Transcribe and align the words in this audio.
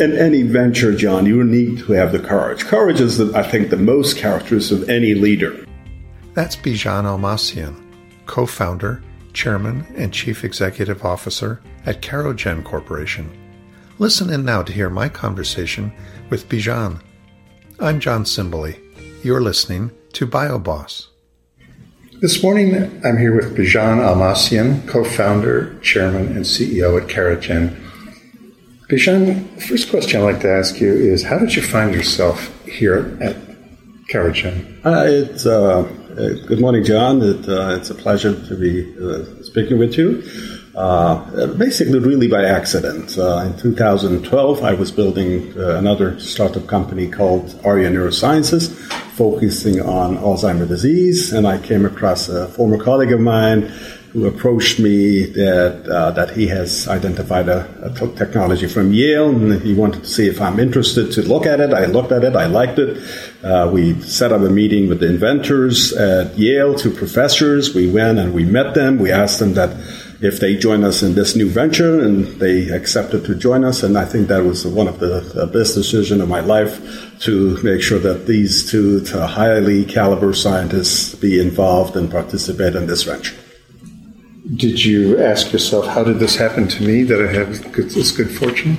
In 0.00 0.16
any 0.16 0.42
venture, 0.42 0.92
John, 0.92 1.24
you 1.24 1.44
need 1.44 1.78
to 1.78 1.92
have 1.92 2.10
the 2.10 2.18
courage. 2.18 2.64
Courage 2.64 3.00
is, 3.00 3.18
the, 3.18 3.32
I 3.36 3.44
think, 3.44 3.70
the 3.70 3.76
most 3.76 4.16
characteristic 4.16 4.82
of 4.82 4.88
any 4.88 5.14
leader. 5.14 5.64
That's 6.34 6.56
Bijan 6.56 7.04
Almassian, 7.04 7.80
co 8.26 8.44
founder, 8.44 9.02
chairman, 9.34 9.86
and 9.96 10.12
chief 10.12 10.42
executive 10.42 11.04
officer 11.04 11.60
at 11.86 12.02
Carogen 12.02 12.64
Corporation. 12.64 13.30
Listen 14.00 14.30
in 14.30 14.44
now 14.44 14.64
to 14.64 14.72
hear 14.72 14.90
my 14.90 15.08
conversation 15.08 15.92
with 16.28 16.48
Bijan. 16.48 17.00
I'm 17.78 18.00
John 18.00 18.24
Simberly. 18.24 18.80
You're 19.22 19.42
listening 19.42 19.92
to 20.14 20.26
BioBoss. 20.26 21.06
This 22.20 22.42
morning, 22.42 22.74
I'm 23.04 23.16
here 23.16 23.36
with 23.36 23.56
Bijan 23.56 23.98
Almassian, 24.00 24.88
co 24.88 25.04
founder, 25.04 25.78
chairman, 25.80 26.34
and 26.34 26.44
CEO 26.44 27.00
at 27.00 27.08
Carogen. 27.08 27.83
Bijan, 28.94 29.52
the 29.56 29.60
first 29.60 29.90
question 29.90 30.20
I'd 30.20 30.24
like 30.24 30.40
to 30.42 30.50
ask 30.50 30.80
you 30.80 30.92
is 30.92 31.24
how 31.24 31.38
did 31.38 31.52
you 31.56 31.62
find 31.62 31.92
yourself 31.92 32.38
here 32.64 33.18
at 33.20 33.34
Carogen? 34.08 34.86
Uh, 34.86 35.04
it's, 35.04 35.44
uh, 35.46 35.80
uh, 35.80 36.46
good 36.46 36.60
morning, 36.60 36.84
John. 36.84 37.20
It, 37.20 37.48
uh, 37.48 37.74
it's 37.76 37.90
a 37.90 37.94
pleasure 37.96 38.40
to 38.46 38.56
be 38.56 38.94
uh, 38.96 39.42
speaking 39.42 39.80
with 39.80 39.98
you. 39.98 40.22
Uh, 40.76 41.48
basically, 41.54 41.98
really 41.98 42.28
by 42.28 42.44
accident. 42.44 43.16
in 43.16 43.56
2012, 43.58 44.62
I 44.62 44.74
was 44.74 44.92
building 44.92 45.52
another 45.58 46.20
startup 46.20 46.68
company 46.68 47.10
called 47.10 47.60
Aria 47.64 47.90
Neurosciences, 47.90 48.72
focusing 49.16 49.80
on 49.80 50.18
Alzheimer's 50.18 50.68
disease, 50.68 51.32
and 51.32 51.48
I 51.48 51.58
came 51.58 51.84
across 51.84 52.28
a 52.28 52.46
former 52.46 52.78
colleague 52.78 53.12
of 53.12 53.18
mine 53.18 53.72
who 54.14 54.28
approached 54.28 54.78
me 54.78 55.24
that 55.26 55.88
uh, 55.88 56.12
that 56.12 56.30
he 56.30 56.46
has 56.46 56.86
identified 56.86 57.48
a 57.48 57.92
technology 58.16 58.68
from 58.68 58.92
Yale, 58.92 59.28
and 59.28 59.60
he 59.60 59.74
wanted 59.74 60.04
to 60.04 60.08
see 60.08 60.28
if 60.28 60.40
I'm 60.40 60.60
interested 60.60 61.10
to 61.12 61.22
look 61.22 61.46
at 61.46 61.58
it. 61.58 61.74
I 61.74 61.86
looked 61.86 62.12
at 62.12 62.22
it, 62.22 62.36
I 62.36 62.46
liked 62.46 62.78
it. 62.78 63.02
Uh, 63.42 63.68
we 63.72 64.00
set 64.02 64.30
up 64.30 64.40
a 64.40 64.48
meeting 64.48 64.88
with 64.88 65.00
the 65.00 65.08
inventors 65.08 65.92
at 65.92 66.38
Yale, 66.38 66.76
two 66.76 66.92
professors. 66.92 67.74
We 67.74 67.90
went 67.90 68.20
and 68.20 68.32
we 68.32 68.44
met 68.44 68.74
them. 68.74 69.00
We 69.00 69.10
asked 69.10 69.40
them 69.40 69.54
that 69.54 69.76
if 70.22 70.38
they 70.38 70.54
join 70.54 70.84
us 70.84 71.02
in 71.02 71.16
this 71.16 71.34
new 71.34 71.48
venture, 71.48 72.00
and 72.00 72.26
they 72.38 72.68
accepted 72.68 73.24
to 73.24 73.34
join 73.34 73.64
us. 73.64 73.82
And 73.82 73.98
I 73.98 74.04
think 74.04 74.28
that 74.28 74.44
was 74.44 74.64
one 74.64 74.86
of 74.86 75.00
the, 75.00 75.22
the 75.34 75.48
best 75.48 75.74
decisions 75.74 76.20
of 76.20 76.28
my 76.28 76.40
life 76.40 77.18
to 77.22 77.60
make 77.64 77.82
sure 77.82 77.98
that 77.98 78.28
these 78.28 78.70
two 78.70 79.04
highly 79.06 79.84
caliber 79.84 80.32
scientists 80.34 81.16
be 81.16 81.40
involved 81.40 81.96
and 81.96 82.08
participate 82.08 82.76
in 82.76 82.86
this 82.86 83.02
venture. 83.02 83.43
Did 84.52 84.84
you 84.84 85.18
ask 85.22 85.52
yourself, 85.54 85.86
how 85.86 86.04
did 86.04 86.18
this 86.18 86.36
happen 86.36 86.68
to 86.68 86.82
me 86.82 87.02
that 87.04 87.18
I 87.18 87.32
have 87.32 87.72
this 87.74 88.10
good 88.10 88.30
fortune? 88.30 88.76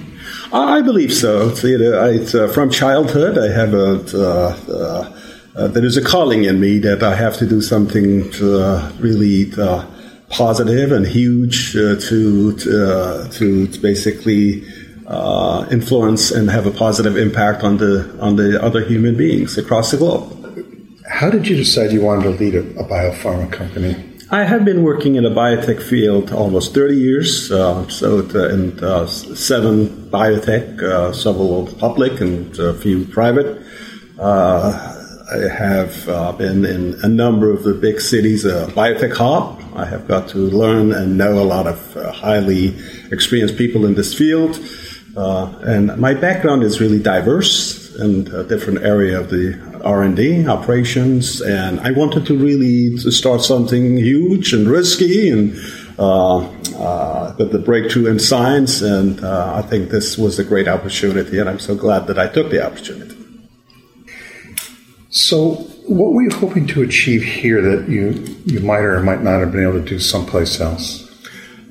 I 0.54 0.82
believe 0.82 1.12
so. 1.12 1.50
uh, 2.36 2.48
from 2.54 2.70
childhood, 2.70 3.40
I 3.40 3.52
have 3.52 3.74
a. 3.74 4.06
Uh, 4.14 4.58
uh, 4.70 5.22
uh, 5.56 5.68
there 5.70 5.86
is 5.86 5.98
a 5.98 6.04
calling 6.04 6.44
in 6.44 6.60
me 6.60 6.78
that 6.80 7.02
I 7.02 7.16
have 7.16 7.38
to 7.38 7.48
do 7.48 7.62
something 7.62 8.30
to, 8.32 8.62
uh, 8.62 8.92
really 9.00 9.52
uh, 9.58 9.86
positive 10.30 10.92
and 10.92 11.08
huge 11.08 11.72
to 11.72 11.96
to, 11.98 13.28
to 13.32 13.68
basically 13.82 14.64
influence 15.72 16.30
and 16.30 16.52
have 16.52 16.68
a 16.68 16.72
positive 16.72 17.18
impact 17.18 17.64
on 17.64 17.78
the 17.78 18.16
on 18.20 18.36
the 18.36 18.62
other 18.62 18.84
human 18.84 19.16
beings 19.16 19.58
across 19.58 19.92
the 19.92 19.98
globe. 19.98 20.32
How 21.10 21.30
did 21.30 21.48
you 21.48 21.56
decide 21.56 21.92
you 21.92 22.02
wanted 22.02 22.24
to 22.24 22.30
lead 22.32 22.56
a, 22.56 22.60
a 22.80 22.84
biopharma 22.84 23.52
company? 23.52 24.15
I 24.32 24.44
have 24.44 24.66
been 24.66 24.82
working 24.82 25.16
in 25.16 25.24
the 25.24 25.30
biotech 25.30 25.80
field 25.80 26.32
almost 26.32 26.74
30 26.74 26.98
years, 26.98 27.52
uh, 27.52 27.88
so 27.90 28.22
in 28.22 28.84
uh, 28.84 29.06
seven 29.06 29.88
biotech, 30.10 30.82
uh, 30.82 31.14
several 31.14 31.68
public 31.68 32.20
and 32.22 32.58
a 32.58 32.74
few 32.74 33.06
private. 33.06 33.62
Uh, 34.18 34.94
I 35.32 35.48
have 35.48 36.10
uh, 36.10 36.32
been 36.32 36.66
in 36.66 36.96
a 37.04 37.08
number 37.08 37.52
of 37.52 37.64
the 37.64 37.76
big 37.76 38.02
cities, 38.02 38.46
a 38.46 38.66
biotech 38.68 39.16
hub. 39.16 39.62
I 39.76 39.86
have 39.86 40.08
got 40.08 40.28
to 40.30 40.40
learn 40.40 40.92
and 40.92 41.20
know 41.20 41.34
a 41.34 41.46
lot 41.46 41.68
of 41.68 41.96
uh, 41.96 42.12
highly 42.12 42.76
experienced 43.12 43.58
people 43.58 43.86
in 43.86 43.94
this 43.94 44.16
field. 44.16 44.60
and 45.16 45.96
my 45.98 46.16
background 46.16 46.64
is 46.64 46.82
really 46.82 47.00
diverse 47.00 47.85
and 47.96 48.28
a 48.30 48.44
different 48.44 48.84
area 48.84 49.20
of 49.20 49.30
the 49.30 49.60
R&D 49.84 50.48
operations, 50.48 51.42
and 51.42 51.80
I 51.80 51.92
wanted 51.92 52.26
to 52.28 52.38
really 52.38 52.98
start 52.98 53.42
something 53.42 53.98
huge 53.98 54.54
and 54.54 54.68
risky 54.68 55.30
and 55.30 55.56
uh, 55.98 56.40
uh, 56.78 57.32
the 57.34 57.60
breakthrough 57.60 58.08
in 58.08 58.20
science, 58.20 58.82
and 58.82 59.24
uh, 59.24 59.54
I 59.56 59.62
think 59.62 59.90
this 59.90 60.18
was 60.18 60.40
a 60.40 60.44
great 60.44 60.68
opportunity, 60.68 61.40
and 61.40 61.50
I'm 61.50 61.60
so 61.60 61.76
glad 61.76 62.08
that 62.08 62.20
I 62.20 62.28
took 62.28 62.50
the 62.50 62.66
opportunity. 62.66 63.16
So, 65.10 65.54
what 65.88 66.12
were 66.12 66.24
you 66.24 66.32
hoping 66.32 66.68
to 66.68 66.82
achieve 66.82 67.24
here 67.24 67.62
that 67.62 67.88
you 67.88 68.36
you 68.46 68.60
might 68.60 68.80
or 68.80 69.02
might 69.02 69.22
not 69.22 69.40
have 69.40 69.54
been 69.54 69.64
able 69.64 69.80
to 69.80 69.86
do 69.86 70.00
someplace 70.00 70.60
else? 70.60 71.05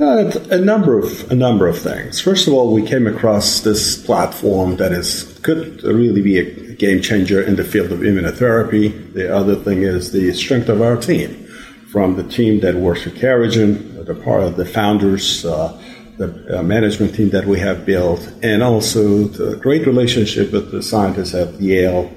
Uh, 0.00 0.28
a 0.50 0.59
number 0.59 0.99
of 0.99 1.31
a 1.31 1.37
number 1.37 1.69
of 1.69 1.78
things. 1.78 2.21
First 2.21 2.49
of 2.49 2.55
all, 2.55 2.72
we 2.75 2.84
came 2.84 3.06
across 3.06 3.60
this 3.60 3.97
platform 4.05 4.77
that 4.78 4.91
is 4.91 5.38
could 5.44 5.84
really 5.84 6.21
be 6.21 6.38
a 6.38 6.75
game 6.75 7.00
changer 7.00 7.41
in 7.41 7.55
the 7.55 7.62
field 7.62 7.93
of 7.93 8.00
immunotherapy. 8.00 9.12
The 9.12 9.32
other 9.32 9.55
thing 9.55 9.82
is 9.82 10.10
the 10.10 10.32
strength 10.32 10.69
of 10.69 10.82
our 10.82 10.97
team, 10.97 11.47
from 11.93 12.16
the 12.16 12.25
team 12.25 12.59
that 12.60 12.75
works 12.75 13.05
with 13.05 13.15
Carogen, 13.15 14.05
the 14.05 14.16
part 14.16 14.43
of 14.43 14.56
the 14.56 14.65
founders, 14.65 15.44
uh, 15.44 15.81
the 16.19 16.59
uh, 16.59 16.62
management 16.65 17.15
team 17.15 17.31
that 17.31 17.44
we 17.44 17.61
have 17.61 17.87
built, 17.87 18.28
and 18.43 18.65
also 18.65 19.28
the 19.28 19.56
great 19.59 19.87
relationship 19.87 20.50
with 20.50 20.72
the 20.72 20.82
scientists 20.82 21.34
at 21.34 21.55
Yale, 21.61 22.12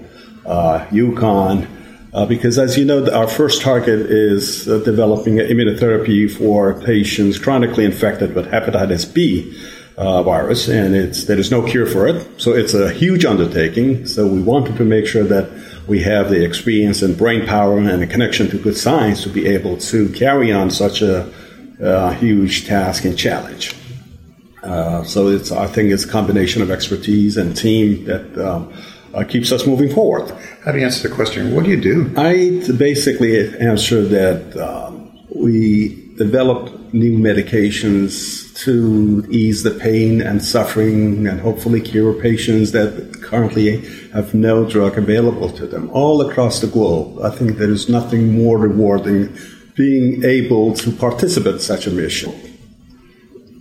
uh, 0.48 0.84
UConn 0.90 1.77
uh, 2.18 2.26
because, 2.26 2.58
as 2.58 2.76
you 2.80 2.84
know, 2.84 3.08
our 3.12 3.28
first 3.28 3.62
target 3.62 4.00
is 4.00 4.68
uh, 4.68 4.80
developing 4.80 5.36
immunotherapy 5.36 6.28
for 6.28 6.74
patients 6.82 7.38
chronically 7.38 7.86
infected 7.86 8.34
with 8.34 8.48
hepatitis 8.48 9.14
B 9.14 9.56
uh, 9.98 10.24
virus, 10.24 10.68
and 10.68 10.96
it's 10.96 11.26
there 11.26 11.38
is 11.38 11.52
no 11.52 11.62
cure 11.62 11.86
for 11.86 12.08
it. 12.08 12.42
So 12.42 12.54
it's 12.54 12.74
a 12.74 12.92
huge 12.92 13.24
undertaking. 13.24 14.08
So 14.08 14.26
we 14.26 14.42
wanted 14.42 14.78
to 14.78 14.84
make 14.84 15.06
sure 15.06 15.26
that 15.26 15.48
we 15.88 16.02
have 16.02 16.32
the 16.32 16.44
experience 16.44 17.04
and 17.04 17.16
brain 17.16 17.46
power 17.46 17.78
and 17.78 18.02
a 18.02 18.08
connection 18.08 18.50
to 18.50 18.58
good 18.58 18.78
science 18.78 19.22
to 19.22 19.30
be 19.30 19.46
able 19.46 19.78
to 19.78 20.10
carry 20.10 20.52
on 20.52 20.72
such 20.72 21.04
a, 21.04 21.32
a 21.80 22.16
huge 22.16 22.66
task 22.66 23.06
and 23.06 23.16
challenge. 23.16 23.76
Uh, 24.64 25.04
so 25.04 25.28
it's 25.28 25.52
I 25.52 25.68
think 25.68 25.92
it's 25.92 26.06
a 26.06 26.10
combination 26.10 26.64
of 26.64 26.72
expertise 26.72 27.38
and 27.38 27.56
team 27.56 28.06
that. 28.06 28.36
Um, 28.40 28.74
uh, 29.14 29.24
keeps 29.24 29.52
us 29.52 29.66
moving 29.66 29.90
forward. 29.94 30.30
How 30.64 30.72
do 30.72 30.80
you 30.80 30.86
answer 30.86 31.08
the 31.08 31.16
question? 31.16 31.54
What 31.56 31.66
do 31.66 31.72
you 31.72 31.82
do? 31.82 32.14
I 32.18 32.62
basically 32.78 33.58
answer 33.60 34.04
that 34.04 34.58
um, 34.58 35.12
we 35.34 36.14
develop 36.18 36.94
new 36.94 37.18
medications 37.18 38.56
to 38.64 39.26
ease 39.30 39.64
the 39.64 39.72
pain 39.72 40.22
and 40.22 40.44
suffering 40.44 41.28
and 41.28 41.40
hopefully 41.40 41.80
cure 41.80 42.14
patients 42.14 42.72
that 42.72 43.22
currently 43.22 43.86
have 44.12 44.34
no 44.34 44.68
drug 44.68 44.98
available 44.98 45.50
to 45.52 45.68
them 45.68 45.90
all 45.92 46.28
across 46.28 46.60
the 46.60 46.68
globe. 46.68 47.22
I 47.22 47.30
think 47.30 47.58
there 47.58 47.70
is 47.70 47.88
nothing 47.88 48.34
more 48.34 48.58
rewarding 48.58 49.38
being 49.76 50.24
able 50.24 50.74
to 50.74 50.92
participate 50.92 51.54
in 51.54 51.60
such 51.60 51.86
a 51.86 51.92
mission. 51.92 52.34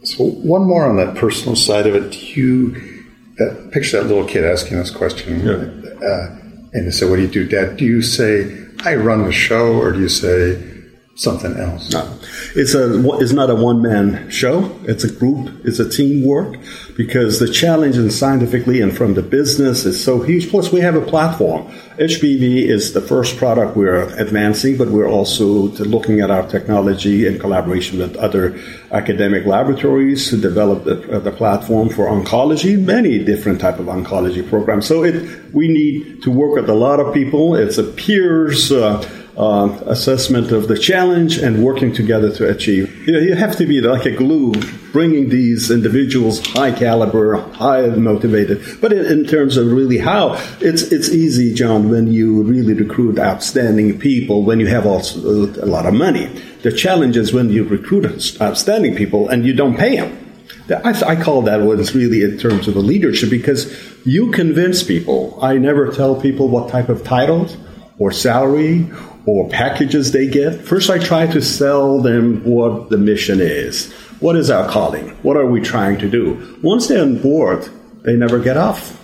So, 0.02 0.24
one 0.24 0.64
more 0.66 0.86
on 0.86 0.96
that 0.96 1.16
personal 1.16 1.56
side 1.56 1.86
of 1.86 1.94
it. 1.94 2.36
You 2.36 2.95
that 3.38 3.70
picture 3.70 4.02
that 4.02 4.08
little 4.08 4.24
kid 4.24 4.44
asking 4.44 4.78
this 4.78 4.91
question, 4.91 5.44
yeah. 5.44 6.06
uh, 6.06 6.36
and 6.72 6.86
they 6.86 6.91
say, 6.91 7.08
"What 7.08 7.16
do 7.16 7.22
you 7.22 7.28
do, 7.28 7.47
Dad?" 7.47 7.76
Do 7.76 7.84
you 7.84 8.02
say, 8.02 8.66
"I 8.84 8.94
run 8.94 9.24
the 9.24 9.32
show," 9.32 9.74
or 9.74 9.92
do 9.92 10.00
you 10.00 10.08
say 10.08 10.75
something 11.16 11.56
else? 11.56 11.91
No, 11.91 12.19
it's 12.54 12.75
a 12.75 13.03
it's 13.19 13.32
not 13.32 13.50
a 13.50 13.54
one 13.54 13.82
man 13.82 14.30
show. 14.30 14.78
It's 14.84 15.03
a 15.03 15.13
group. 15.13 15.65
It's 15.65 15.80
a 15.80 15.89
teamwork 15.89 16.59
because 16.97 17.41
the 17.41 17.48
challenge 17.48 17.97
and 17.97 18.13
scientifically 18.13 18.80
and 18.80 18.97
from 18.97 19.15
the 19.15 19.22
business 19.22 19.84
is 19.84 20.03
so 20.03 20.21
huge. 20.21 20.51
Plus, 20.51 20.71
we 20.71 20.80
have 20.80 20.95
a 20.95 21.01
platform. 21.01 21.66
HBV 21.97 22.68
is 22.68 22.92
the 22.92 23.01
first 23.01 23.39
product 23.39 23.77
we're 23.77 24.03
advancing, 24.18 24.77
but 24.77 24.89
we're 24.89 25.09
also 25.09 25.47
looking 25.47 26.21
at 26.21 26.30
our 26.30 26.47
technology 26.48 27.27
in 27.27 27.39
collaboration 27.39 27.98
with 27.98 28.15
other 28.16 28.59
academic 28.92 29.47
laboratories 29.47 30.28
to 30.30 30.36
develop 30.36 30.84
the, 30.84 30.95
the 31.21 31.33
platform 31.33 31.89
for 31.89 32.07
oncology, 32.07 32.78
many 32.78 33.24
different 33.24 33.60
type 33.60 33.78
of 33.78 33.86
oncology 33.86 34.47
programs. 34.48 34.86
So 34.86 35.04
it, 35.04 35.53
we 35.54 35.69
need 35.69 36.22
to 36.22 36.30
work 36.30 36.54
with 36.54 36.69
a 36.69 36.74
lot 36.74 37.01
of 37.01 37.15
people. 37.15 37.57
It's 37.57 37.78
a 37.78 37.84
peers. 37.84 38.71
Uh, 38.71 39.03
uh, 39.36 39.68
assessment 39.86 40.50
of 40.50 40.68
the 40.68 40.78
challenge 40.78 41.36
and 41.36 41.62
working 41.62 41.92
together 41.92 42.34
to 42.34 42.48
achieve. 42.48 43.06
You, 43.06 43.12
know, 43.12 43.18
you 43.18 43.34
have 43.34 43.56
to 43.56 43.66
be 43.66 43.80
like 43.80 44.06
a 44.06 44.10
glue, 44.10 44.53
bringing 44.92 45.28
these 45.28 45.71
individuals 45.71 46.44
high 46.47 46.72
caliber, 46.72 47.36
high 47.53 47.86
motivated. 47.88 48.80
But 48.80 48.92
in, 48.92 49.04
in, 49.04 49.27
terms 49.27 49.56
of 49.56 49.71
really 49.71 49.98
how, 49.98 50.34
it's 50.60 50.83
it's 50.84 51.10
easy, 51.10 51.53
John, 51.53 51.91
when 51.91 52.06
you 52.06 52.42
really 52.44 52.74
recruit 52.74 53.18
outstanding 53.18 53.98
people, 53.98 54.42
when 54.42 54.60
you 54.60 54.68
have 54.68 54.86
also 54.86 55.18
a 55.21 55.66
lot 55.66 55.84
of 55.84 55.94
money. 55.94 56.27
The 56.62 56.72
challenge 56.72 57.16
is 57.16 57.33
when 57.33 57.50
you 57.50 57.65
recruit 57.65 58.06
outstanding 58.41 58.97
people 58.97 59.28
and 59.28 59.44
you 59.44 59.53
don't 59.53 59.77
pay 59.77 59.97
them. 59.97 60.22
I, 60.68 60.91
I 61.06 61.16
call 61.22 61.42
that 61.42 61.60
what's 61.60 61.94
really 61.94 62.22
in 62.22 62.38
terms 62.38 62.66
of 62.66 62.77
a 62.77 62.80
leadership 62.80 63.30
because 63.30 63.71
you 64.04 64.30
convince 64.33 64.83
people. 64.83 65.38
I 65.41 65.59
never 65.59 65.92
tell 65.92 66.21
people 66.21 66.48
what 66.48 66.71
type 66.71 66.88
of 66.88 67.04
titles 67.04 67.56
or 67.98 68.10
salary 68.10 68.91
or 69.26 69.48
packages 69.48 70.12
they 70.12 70.26
get. 70.26 70.60
First, 70.60 70.88
I 70.88 70.98
try 70.98 71.26
to 71.26 71.42
sell 71.42 72.00
them 72.00 72.44
what 72.44 72.90
the 72.90 72.96
mission 72.96 73.40
is. 73.40 73.92
What 74.20 74.36
is 74.36 74.50
our 74.50 74.68
calling? 74.68 75.10
What 75.22 75.36
are 75.36 75.46
we 75.46 75.60
trying 75.60 75.98
to 75.98 76.08
do? 76.08 76.58
Once 76.62 76.86
they're 76.86 77.02
on 77.02 77.20
board, 77.20 77.68
they 78.02 78.16
never 78.16 78.38
get 78.38 78.56
off. 78.56 79.02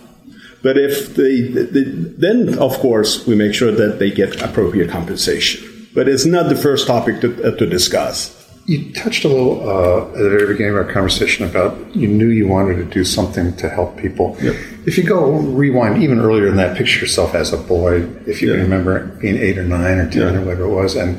But 0.62 0.78
if 0.78 1.16
they, 1.16 1.40
they, 1.40 1.82
then 1.82 2.58
of 2.58 2.78
course 2.78 3.26
we 3.26 3.34
make 3.34 3.52
sure 3.52 3.72
that 3.72 3.98
they 3.98 4.10
get 4.12 4.40
appropriate 4.40 4.90
compensation. 4.90 5.88
But 5.92 6.08
it's 6.08 6.24
not 6.24 6.48
the 6.48 6.56
first 6.56 6.86
topic 6.86 7.20
to, 7.20 7.52
uh, 7.52 7.56
to 7.56 7.66
discuss. 7.66 8.41
You 8.66 8.92
touched 8.92 9.24
a 9.24 9.28
little 9.28 9.68
uh, 9.68 10.06
at 10.12 10.18
the 10.18 10.30
very 10.30 10.46
beginning 10.46 10.76
of 10.76 10.86
our 10.86 10.92
conversation 10.92 11.44
about 11.44 11.96
you 11.96 12.06
knew 12.06 12.28
you 12.28 12.46
wanted 12.46 12.76
to 12.76 12.84
do 12.84 13.02
something 13.04 13.56
to 13.56 13.68
help 13.68 13.96
people. 13.96 14.36
Yep. 14.40 14.54
If 14.86 14.96
you 14.98 15.04
go 15.04 15.32
rewind 15.32 16.00
even 16.02 16.20
earlier 16.20 16.46
than 16.46 16.56
that, 16.58 16.76
picture 16.76 17.00
yourself 17.00 17.34
as 17.34 17.52
a 17.52 17.56
boy. 17.58 18.02
If 18.26 18.40
you 18.40 18.52
Yeah. 18.54 18.60
remember 18.60 19.00
being 19.20 19.36
eight 19.36 19.58
or 19.58 19.64
nine 19.64 19.98
or 19.98 20.08
ten 20.08 20.22
Yeah. 20.34 20.38
or 20.40 20.44
whatever 20.44 20.64
it 20.64 20.74
was, 20.82 20.94
and 20.94 21.18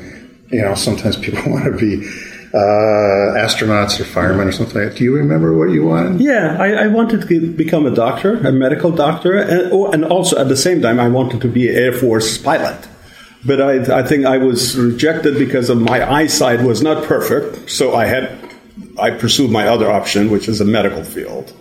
you 0.51 0.61
know 0.61 0.73
sometimes 0.73 1.17
people 1.17 1.43
want 1.51 1.65
to 1.65 1.71
be 1.77 2.07
uh, 2.53 3.33
astronauts 3.45 3.99
or 3.99 4.05
firemen 4.05 4.47
or 4.47 4.51
something. 4.51 4.79
like 4.81 4.91
that. 4.91 4.97
Do 4.97 5.03
you 5.03 5.15
remember 5.15 5.57
what 5.57 5.71
you 5.71 5.83
wanted? 5.85 6.21
Yeah, 6.21 6.55
I, 6.59 6.85
I 6.85 6.87
wanted 6.87 7.27
to 7.27 7.51
become 7.51 7.85
a 7.85 7.91
doctor, 7.91 8.35
a 8.37 8.51
medical 8.51 8.91
doctor, 8.91 9.35
and, 9.35 9.71
oh, 9.73 9.91
and 9.91 10.05
also 10.05 10.37
at 10.37 10.47
the 10.49 10.55
same 10.55 10.79
time, 10.81 10.99
I 10.99 11.07
wanted 11.09 11.41
to 11.41 11.47
be 11.47 11.67
an 11.67 11.75
Air 11.75 11.91
Force 11.93 12.37
pilot. 12.37 12.77
But 13.45 13.61
I, 13.61 13.99
I 13.99 14.03
think 14.03 14.25
I 14.25 14.37
was 14.37 14.77
rejected 14.77 15.37
because 15.37 15.69
of 15.69 15.79
my 15.79 16.09
eyesight 16.09 16.61
was 16.61 16.81
not 16.81 17.03
perfect. 17.03 17.69
So 17.69 17.95
I 17.95 18.05
had, 18.05 18.53
I 18.99 19.11
pursued 19.11 19.51
my 19.51 19.67
other 19.67 19.91
option, 19.91 20.31
which 20.31 20.47
is 20.47 20.61
a 20.61 20.65
medical 20.65 21.03
field 21.03 21.53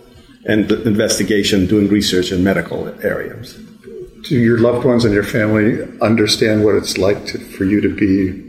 and 0.45 0.67
the 0.67 0.81
investigation, 0.83 1.67
doing 1.67 1.87
research 1.87 2.31
in 2.31 2.43
medical 2.43 2.87
areas. 3.03 3.53
Do 4.23 4.35
your 4.37 4.59
loved 4.59 4.85
ones 4.85 5.05
and 5.05 5.13
your 5.13 5.23
family 5.23 5.83
understand 5.99 6.63
what 6.63 6.75
it's 6.75 6.97
like 6.97 7.25
to, 7.27 7.39
for 7.39 7.65
you 7.65 7.81
to 7.81 7.93
be 7.93 8.41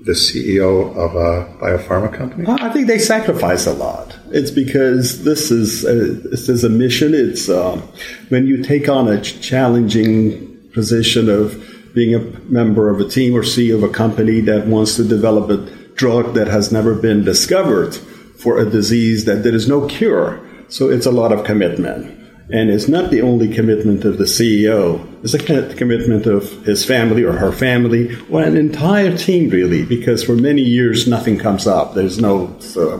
the 0.00 0.12
CEO 0.12 0.96
of 0.96 1.16
a 1.16 1.52
biopharma 1.58 2.12
company? 2.16 2.46
I 2.48 2.70
think 2.70 2.86
they 2.86 2.98
sacrifice 2.98 3.66
a 3.66 3.72
lot. 3.72 4.16
It's 4.30 4.52
because 4.52 5.24
this 5.24 5.50
is 5.50 5.84
a, 5.84 5.94
this 6.28 6.48
is 6.48 6.62
a 6.62 6.68
mission. 6.68 7.12
It's 7.14 7.48
um, 7.48 7.80
when 8.28 8.46
you 8.46 8.62
take 8.62 8.88
on 8.88 9.08
a 9.08 9.20
challenging 9.20 10.70
position 10.72 11.28
of 11.28 11.54
being 11.96 12.14
a 12.14 12.18
member 12.50 12.90
of 12.90 13.00
a 13.00 13.08
team 13.08 13.34
or 13.34 13.40
CEO 13.40 13.74
of 13.76 13.82
a 13.82 13.88
company 13.88 14.42
that 14.42 14.66
wants 14.66 14.96
to 14.96 15.02
develop 15.02 15.48
a 15.48 15.56
drug 15.94 16.34
that 16.34 16.46
has 16.46 16.70
never 16.70 16.94
been 16.94 17.24
discovered 17.24 17.96
for 18.38 18.58
a 18.58 18.68
disease 18.68 19.24
that 19.24 19.42
there 19.42 19.54
is 19.54 19.66
no 19.66 19.86
cure. 19.86 20.46
So 20.68 20.90
it's 20.90 21.06
a 21.06 21.10
lot 21.10 21.32
of 21.32 21.46
commitment. 21.46 22.12
And 22.50 22.68
it's 22.68 22.86
not 22.86 23.10
the 23.10 23.22
only 23.22 23.48
commitment 23.48 24.04
of 24.04 24.18
the 24.18 24.24
CEO. 24.24 25.00
It's 25.24 25.32
a 25.32 25.74
commitment 25.74 26.26
of 26.26 26.50
his 26.66 26.84
family 26.84 27.24
or 27.24 27.32
her 27.32 27.50
family 27.50 28.14
or 28.30 28.42
an 28.42 28.58
entire 28.58 29.16
team, 29.16 29.48
really, 29.48 29.82
because 29.82 30.22
for 30.22 30.36
many 30.36 30.60
years 30.60 31.08
nothing 31.08 31.38
comes 31.38 31.66
up. 31.66 31.94
There's 31.94 32.20
no 32.20 32.48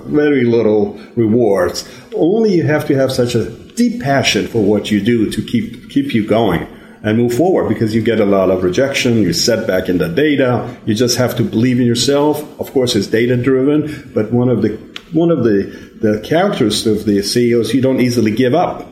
very 0.06 0.44
little 0.44 0.98
rewards. 1.16 1.87
Only 2.14 2.54
you 2.54 2.64
have 2.64 2.87
to 2.87 2.94
have 2.96 3.12
such 3.12 3.34
a 3.34 3.50
deep 3.50 4.02
passion 4.02 4.48
for 4.48 4.62
what 4.64 4.90
you 4.90 5.02
do 5.02 5.31
to 5.31 5.43
keep 5.43 5.90
keep 5.90 6.14
you 6.14 6.26
going 6.26 6.66
and 7.06 7.17
move 7.17 7.32
forward 7.32 7.69
because 7.69 7.94
you 7.94 8.03
get 8.03 8.19
a 8.19 8.25
lot 8.25 8.50
of 8.50 8.64
rejection, 8.64 9.23
you 9.23 9.32
set 9.32 9.64
back 9.64 9.88
in 9.88 9.99
the 9.99 10.08
data. 10.08 10.76
You 10.87 10.94
just 10.94 11.17
have 11.19 11.37
to 11.37 11.44
believe 11.44 11.79
in 11.79 11.87
yourself. 11.87 12.43
Of 12.58 12.73
course, 12.73 12.97
it's 12.97 13.06
data 13.06 13.37
driven, 13.37 14.11
but 14.12 14.32
one 14.32 14.49
of 14.49 14.61
the 14.61 14.76
one 15.12 15.31
of 15.31 15.44
the, 15.44 15.62
the 16.00 16.20
characters 16.26 16.85
of 16.85 17.05
the 17.05 17.23
CEOs, 17.23 17.73
you 17.73 17.81
don't 17.81 18.00
easily 18.00 18.32
give 18.32 18.56
up 18.56 18.88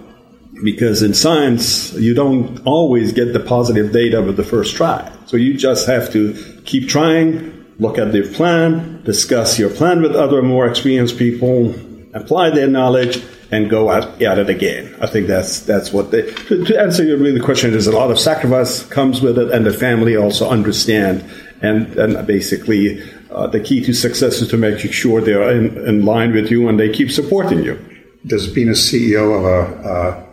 because 0.62 1.02
in 1.02 1.12
science 1.12 1.92
you 1.94 2.14
don't 2.14 2.64
always 2.64 3.12
get 3.12 3.32
the 3.32 3.40
positive 3.40 3.92
data 3.92 4.22
with 4.22 4.36
the 4.36 4.44
first 4.44 4.76
try. 4.76 5.10
So 5.26 5.36
you 5.36 5.58
just 5.58 5.88
have 5.88 6.12
to 6.12 6.34
keep 6.64 6.88
trying, 6.88 7.66
look 7.80 7.98
at 7.98 8.12
the 8.12 8.22
plan, 8.32 9.02
discuss 9.02 9.58
your 9.58 9.70
plan 9.70 10.02
with 10.02 10.14
other 10.14 10.40
more 10.40 10.68
experienced 10.68 11.18
people, 11.18 11.74
apply 12.14 12.50
their 12.50 12.68
knowledge, 12.68 13.20
and 13.50 13.70
go 13.70 13.90
at, 13.90 14.20
at 14.22 14.38
it 14.38 14.50
again. 14.50 14.96
I 15.00 15.06
think 15.06 15.26
that's 15.26 15.60
that's 15.60 15.92
what 15.92 16.10
they. 16.10 16.22
To, 16.22 16.64
to 16.64 16.80
answer 16.80 17.04
your 17.04 17.18
really 17.18 17.40
question, 17.40 17.70
there's 17.70 17.86
a 17.86 17.92
lot 17.92 18.10
of 18.10 18.18
sacrifice 18.18 18.84
comes 18.86 19.20
with 19.20 19.38
it, 19.38 19.50
and 19.50 19.64
the 19.64 19.72
family 19.72 20.16
also 20.16 20.48
understand. 20.48 21.24
And 21.62 21.96
and 21.96 22.26
basically, 22.26 23.02
uh, 23.30 23.46
the 23.48 23.60
key 23.60 23.84
to 23.84 23.92
success 23.92 24.40
is 24.40 24.48
to 24.48 24.56
make 24.56 24.78
sure 24.78 25.20
they're 25.20 25.50
in, 25.50 25.76
in 25.88 26.04
line 26.04 26.32
with 26.32 26.50
you 26.50 26.68
and 26.68 26.78
they 26.78 26.90
keep 26.90 27.10
supporting 27.10 27.64
you. 27.64 27.78
Does 28.26 28.46
being 28.46 28.68
a 28.68 28.72
CEO 28.72 29.38
of 29.38 29.44
a 29.44 29.88
uh, 29.88 30.26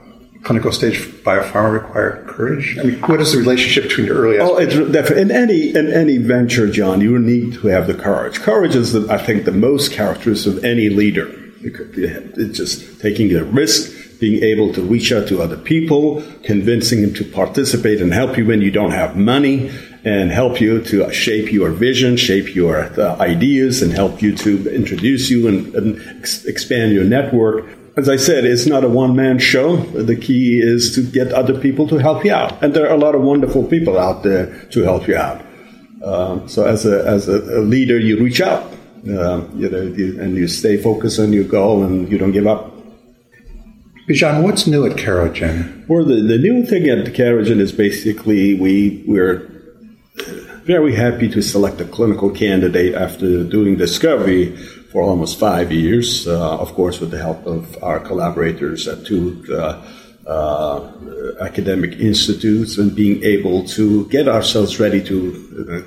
clinical 0.43 0.71
stage 0.71 0.99
biopharma 1.23 1.73
require 1.73 2.25
courage? 2.27 2.77
I 2.79 2.83
mean, 2.83 3.01
what 3.01 3.19
is 3.19 3.33
the 3.33 3.39
relationship 3.39 3.83
between 3.89 4.07
your 4.07 4.17
early 4.17 4.39
Oh, 4.39 4.57
it's 4.57 4.75
definitely 4.91 5.21
in 5.21 5.31
any 5.31 5.75
in 5.75 5.91
any 5.91 6.17
venture, 6.17 6.69
John. 6.69 7.01
You 7.01 7.17
need 7.17 7.55
to 7.55 7.67
have 7.67 7.87
the 7.87 7.95
courage. 7.95 8.39
Courage 8.39 8.75
is, 8.75 8.93
the, 8.93 9.11
I 9.11 9.17
think, 9.17 9.45
the 9.45 9.51
most 9.51 9.91
characteristic 9.91 10.57
of 10.57 10.63
any 10.63 10.89
leader. 10.89 11.40
It's 11.63 12.57
just 12.57 13.01
taking 13.01 13.33
a 13.35 13.43
risk, 13.43 14.19
being 14.19 14.43
able 14.43 14.73
to 14.73 14.81
reach 14.81 15.11
out 15.11 15.27
to 15.29 15.41
other 15.41 15.57
people, 15.57 16.23
convincing 16.43 17.01
them 17.01 17.13
to 17.15 17.23
participate 17.23 18.01
and 18.01 18.13
help 18.13 18.37
you 18.37 18.45
when 18.45 18.61
you 18.61 18.71
don't 18.71 18.91
have 18.91 19.15
money, 19.15 19.71
and 20.03 20.31
help 20.31 20.59
you 20.59 20.81
to 20.83 21.11
shape 21.11 21.51
your 21.51 21.69
vision, 21.69 22.17
shape 22.17 22.55
your 22.55 22.83
uh, 22.99 23.17
ideas, 23.19 23.81
and 23.81 23.91
help 23.93 24.21
you 24.21 24.35
to 24.35 24.73
introduce 24.73 25.29
you 25.29 25.47
and, 25.47 25.75
and 25.75 26.19
ex- 26.19 26.45
expand 26.45 26.91
your 26.93 27.03
network. 27.03 27.65
As 27.97 28.07
I 28.07 28.15
said, 28.15 28.45
it's 28.45 28.65
not 28.65 28.83
a 28.83 28.89
one 28.89 29.15
man 29.15 29.37
show. 29.37 29.77
The 29.77 30.15
key 30.15 30.59
is 30.59 30.95
to 30.95 31.03
get 31.03 31.33
other 31.33 31.59
people 31.59 31.87
to 31.89 31.97
help 31.97 32.23
you 32.23 32.33
out. 32.33 32.63
And 32.63 32.73
there 32.73 32.87
are 32.89 32.95
a 32.95 32.97
lot 32.97 33.15
of 33.15 33.21
wonderful 33.21 33.65
people 33.65 33.99
out 33.99 34.23
there 34.23 34.65
to 34.71 34.83
help 34.83 35.07
you 35.07 35.17
out. 35.17 35.45
Um, 36.03 36.47
so 36.47 36.65
as 36.65 36.85
a, 36.85 37.05
as 37.05 37.27
a, 37.27 37.59
a 37.59 37.61
leader, 37.61 37.99
you 37.99 38.17
reach 38.23 38.41
out, 38.41 38.71
um, 39.07 39.51
you 39.55 39.69
know, 39.69 39.81
and 40.23 40.35
you 40.35 40.47
stay 40.47 40.77
focused 40.77 41.19
on 41.19 41.33
your 41.33 41.43
goal 41.43 41.83
and 41.83 42.11
you 42.11 42.17
don't 42.17 42.31
give 42.31 42.47
up. 42.47 42.71
Bijan, 44.07 44.43
what's 44.43 44.67
new 44.67 44.85
at 44.85 44.97
Carogen? 44.97 45.87
Well, 45.87 46.05
the, 46.05 46.15
the 46.15 46.37
new 46.37 46.65
thing 46.65 46.87
at 46.89 47.05
Carogen 47.13 47.59
is 47.59 47.71
basically 47.71 48.55
we, 48.55 49.03
we're 49.07 49.47
very 50.65 50.95
happy 50.95 51.29
to 51.29 51.41
select 51.41 51.81
a 51.81 51.85
clinical 51.85 52.29
candidate 52.29 52.93
after 52.93 53.43
doing 53.43 53.77
discovery 53.77 54.55
for 54.91 55.01
almost 55.03 55.39
five 55.39 55.71
years, 55.71 56.27
uh, 56.27 56.57
of 56.57 56.73
course, 56.73 56.99
with 56.99 57.11
the 57.11 57.17
help 57.17 57.45
of 57.45 57.81
our 57.81 57.99
collaborators 57.99 58.87
at 58.87 59.05
two 59.05 59.43
uh, 59.53 59.81
academic 61.41 61.99
institutes 61.99 62.77
and 62.77 62.95
being 62.95 63.23
able 63.23 63.65
to 63.65 64.07
get 64.09 64.27
ourselves 64.27 64.79
ready 64.79 65.03
to 65.03 65.17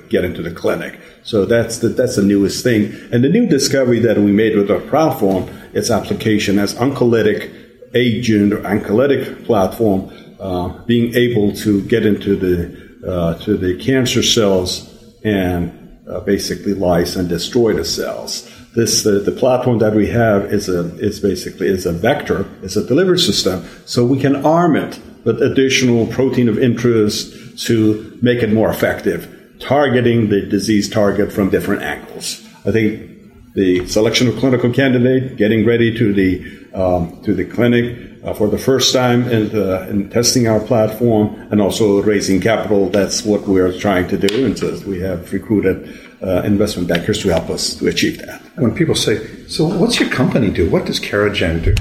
uh, 0.01 0.07
get 0.09 0.23
into 0.23 0.41
the 0.41 0.51
clinic. 0.51 0.99
So 1.23 1.45
that's 1.45 1.79
the, 1.79 1.89
that's 1.89 2.15
the 2.15 2.23
newest 2.23 2.63
thing. 2.63 2.93
And 3.11 3.23
the 3.23 3.29
new 3.29 3.47
discovery 3.47 3.99
that 3.99 4.17
we 4.17 4.31
made 4.31 4.55
with 4.55 4.69
our 4.69 4.81
platform, 4.81 5.49
its 5.73 5.89
application 5.89 6.59
as 6.59 6.75
oncolytic 6.75 7.51
agent 7.95 8.53
or 8.53 8.59
oncolytic 8.59 9.45
platform, 9.45 10.11
uh, 10.39 10.69
being 10.85 11.15
able 11.15 11.53
to 11.53 11.81
get 11.83 12.05
into 12.05 12.35
the 12.35 12.85
uh, 13.05 13.35
to 13.35 13.55
the 13.55 13.77
cancer 13.77 14.23
cells 14.23 14.89
and 15.23 15.99
uh, 16.09 16.19
basically 16.21 16.73
lyse 16.73 17.15
and 17.15 17.29
destroy 17.29 17.71
the 17.73 17.85
cells. 17.85 18.51
This 18.75 19.03
the, 19.03 19.19
the 19.19 19.31
platform 19.31 19.79
that 19.79 19.93
we 19.93 20.07
have 20.07 20.53
is 20.53 20.67
a 20.67 20.93
is 20.97 21.19
basically 21.19 21.67
is 21.67 21.85
a 21.85 21.93
vector, 21.93 22.45
is 22.61 22.75
a 22.75 22.85
delivery 22.85 23.19
system, 23.19 23.65
so 23.85 24.05
we 24.05 24.19
can 24.19 24.45
arm 24.45 24.75
it 24.75 24.99
with 25.23 25.41
additional 25.41 26.07
protein 26.07 26.49
of 26.49 26.59
interest 26.59 27.65
to 27.67 28.17
make 28.21 28.43
it 28.43 28.51
more 28.51 28.69
effective, 28.69 29.27
targeting 29.59 30.29
the 30.29 30.41
disease 30.41 30.89
target 30.89 31.31
from 31.31 31.49
different 31.49 31.81
angles. 31.83 32.45
I 32.65 32.71
think 32.71 33.53
the 33.53 33.87
selection 33.87 34.27
of 34.27 34.35
clinical 34.35 34.71
candidate, 34.71 35.37
getting 35.37 35.65
ready 35.65 35.97
to 35.97 36.13
the 36.13 36.29
um, 36.73 37.21
to 37.23 37.33
the 37.33 37.45
clinic 37.45 38.14
uh, 38.25 38.33
for 38.33 38.47
the 38.49 38.57
first 38.57 38.93
time, 38.93 39.27
in, 39.29 39.55
uh, 39.55 39.85
and 39.89 40.11
testing 40.11 40.47
our 40.47 40.59
platform, 40.59 41.35
and 41.51 41.61
also 41.61 42.01
raising 42.01 42.41
capital. 42.41 42.89
That's 42.89 43.23
what 43.23 43.47
we're 43.47 43.77
trying 43.77 44.07
to 44.09 44.17
do, 44.17 44.45
and 44.45 44.57
so 44.57 44.77
we 44.87 44.99
have 45.01 45.31
recruited 45.31 45.77
uh, 46.23 46.41
investment 46.41 46.87
bankers 46.87 47.21
to 47.21 47.29
help 47.29 47.49
us 47.49 47.75
to 47.75 47.87
achieve 47.87 48.17
that. 48.25 48.41
When 48.55 48.73
people 48.73 48.95
say, 48.95 49.15
"So, 49.47 49.65
what's 49.65 49.99
your 49.99 50.09
company 50.09 50.49
do? 50.49 50.69
What 50.69 50.85
does 50.85 50.99
Carogen 50.99 51.63
do?" 51.63 51.75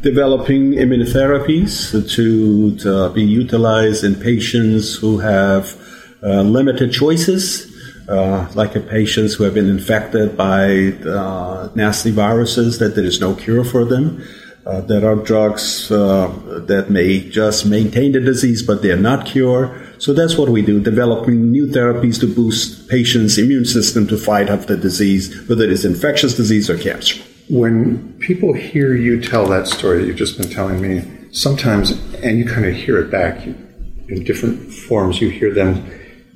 Developing 0.00 0.72
immunotherapies 0.72 1.92
to, 2.14 2.76
to 2.78 3.10
be 3.10 3.22
utilized 3.22 4.04
in 4.04 4.14
patients 4.14 4.96
who 4.96 5.18
have 5.18 5.76
uh, 6.22 6.42
limited 6.42 6.92
choices. 6.92 7.72
Uh, 8.06 8.46
like 8.54 8.76
in 8.76 8.82
patients 8.82 9.32
who 9.32 9.44
have 9.44 9.54
been 9.54 9.66
infected 9.66 10.36
by 10.36 10.92
uh, 11.08 11.70
nasty 11.74 12.10
viruses 12.10 12.78
that 12.78 12.94
there 12.94 13.04
is 13.04 13.18
no 13.18 13.34
cure 13.34 13.64
for 13.64 13.82
them. 13.86 14.22
Uh, 14.66 14.80
there 14.80 15.06
are 15.06 15.16
drugs 15.16 15.90
uh, 15.90 16.28
that 16.66 16.88
may 16.88 17.28
just 17.28 17.66
maintain 17.66 18.12
the 18.12 18.20
disease, 18.20 18.62
but 18.62 18.80
they're 18.80 18.96
not 18.96 19.26
cure. 19.26 19.78
So 19.98 20.14
that's 20.14 20.36
what 20.36 20.48
we 20.48 20.62
do, 20.62 20.80
developing 20.80 21.52
new 21.52 21.66
therapies 21.66 22.18
to 22.20 22.34
boost 22.34 22.88
patients' 22.88 23.36
immune 23.36 23.66
system 23.66 24.06
to 24.06 24.16
fight 24.16 24.48
off 24.48 24.66
the 24.66 24.76
disease, 24.76 25.46
whether 25.48 25.70
it's 25.70 25.84
infectious 25.84 26.34
disease 26.34 26.70
or 26.70 26.78
cancer. 26.78 27.22
When 27.50 28.14
people 28.20 28.54
hear 28.54 28.94
you 28.94 29.20
tell 29.20 29.46
that 29.48 29.66
story 29.66 29.98
that 29.98 30.06
you've 30.06 30.16
just 30.16 30.38
been 30.38 30.48
telling 30.48 30.80
me, 30.80 31.04
sometimes, 31.32 31.90
and 32.22 32.38
you 32.38 32.46
kind 32.46 32.64
of 32.64 32.74
hear 32.74 32.98
it 32.98 33.10
back 33.10 33.46
in 33.46 34.24
different 34.24 34.72
forms, 34.72 35.20
you 35.20 35.28
hear 35.28 35.52
them 35.52 35.84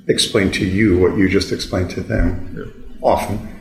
explain 0.07 0.51
to 0.51 0.65
you 0.65 0.99
what 0.99 1.17
you 1.17 1.29
just 1.29 1.51
explained 1.51 1.89
to 1.91 2.01
them. 2.01 2.55
Yeah. 2.55 2.65
Often. 3.01 3.59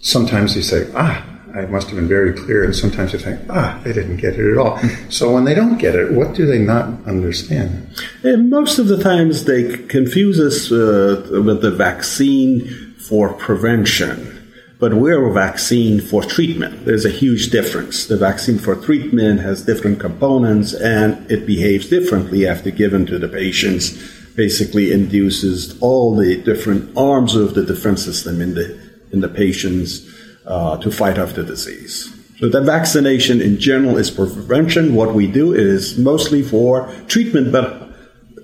Sometimes 0.00 0.54
they 0.54 0.62
say, 0.62 0.90
ah, 0.94 1.24
I 1.54 1.66
must 1.66 1.88
have 1.88 1.96
been 1.96 2.08
very 2.08 2.32
clear. 2.32 2.64
And 2.64 2.74
sometimes 2.74 3.12
you 3.12 3.18
think, 3.18 3.40
ah, 3.50 3.80
they 3.84 3.92
didn't 3.92 4.18
get 4.18 4.34
it 4.34 4.52
at 4.52 4.58
all. 4.58 4.78
So 5.08 5.34
when 5.34 5.44
they 5.44 5.54
don't 5.54 5.78
get 5.78 5.94
it, 5.94 6.12
what 6.12 6.34
do 6.34 6.46
they 6.46 6.58
not 6.58 6.86
understand? 7.06 7.94
And 8.22 8.48
most 8.48 8.78
of 8.78 8.88
the 8.88 9.02
times 9.02 9.44
they 9.44 9.76
confuse 9.86 10.38
us 10.38 10.70
uh, 10.70 11.42
with 11.44 11.62
the 11.62 11.70
vaccine 11.70 12.94
for 12.98 13.32
prevention. 13.32 14.36
But 14.78 14.94
we're 14.94 15.28
a 15.28 15.32
vaccine 15.32 16.00
for 16.00 16.22
treatment. 16.22 16.86
There's 16.86 17.04
a 17.04 17.10
huge 17.10 17.50
difference. 17.50 18.06
The 18.06 18.16
vaccine 18.16 18.58
for 18.58 18.74
treatment 18.76 19.40
has 19.40 19.62
different 19.62 20.00
components 20.00 20.72
and 20.72 21.30
it 21.30 21.44
behaves 21.44 21.88
differently 21.88 22.46
after 22.46 22.70
given 22.70 23.04
to 23.06 23.18
the 23.18 23.28
patients. 23.28 23.98
Basically 24.36 24.90
induces 24.90 25.78
all 25.82 26.16
the 26.16 26.40
different 26.42 26.96
arms 26.96 27.34
of 27.34 27.54
the 27.54 27.64
defense 27.64 28.04
system 28.04 28.40
in 28.40 28.54
the 28.54 28.90
in 29.12 29.20
the 29.20 29.28
patients 29.28 30.08
uh, 30.50 30.76
to 30.78 30.90
fight 30.90 31.18
off 31.18 31.34
the 31.34 31.44
disease. 31.44 32.12
So 32.40 32.48
the 32.48 32.60
vaccination 32.60 33.40
in 33.40 33.60
general 33.60 33.98
is 33.98 34.10
for 34.10 34.26
prevention. 34.26 34.94
What 34.94 35.14
we 35.14 35.26
do 35.26 35.52
is 35.52 35.98
mostly 35.98 36.42
for 36.42 36.92
treatment, 37.06 37.52
but 37.52 37.90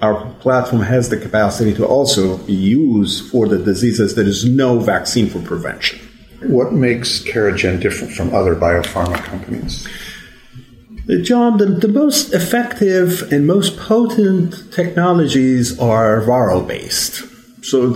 our 0.03 0.31
platform 0.41 0.83
has 0.83 1.09
the 1.09 1.17
capacity 1.17 1.73
to 1.75 1.87
also 1.87 2.37
be 2.39 2.53
used 2.53 3.31
for 3.31 3.49
the 3.49 3.59
diseases. 3.59 4.15
that 4.15 4.27
is 4.27 4.45
no 4.45 4.79
vaccine 4.79 5.29
for 5.29 5.41
prevention. 5.41 5.99
What 6.43 6.73
makes 6.73 7.23
CaroGen 7.23 7.81
different 7.81 8.13
from 8.13 8.35
other 8.35 8.55
biopharma 8.55 9.25
companies? 9.25 9.89
John, 11.23 11.57
the, 11.57 11.67
the 11.67 11.89
most 11.89 12.35
effective 12.35 13.33
and 13.33 13.47
most 13.47 13.79
potent 13.79 14.73
technologies 14.73 15.79
are 15.79 16.21
viral 16.23 16.67
based. 16.67 17.25
So, 17.65 17.95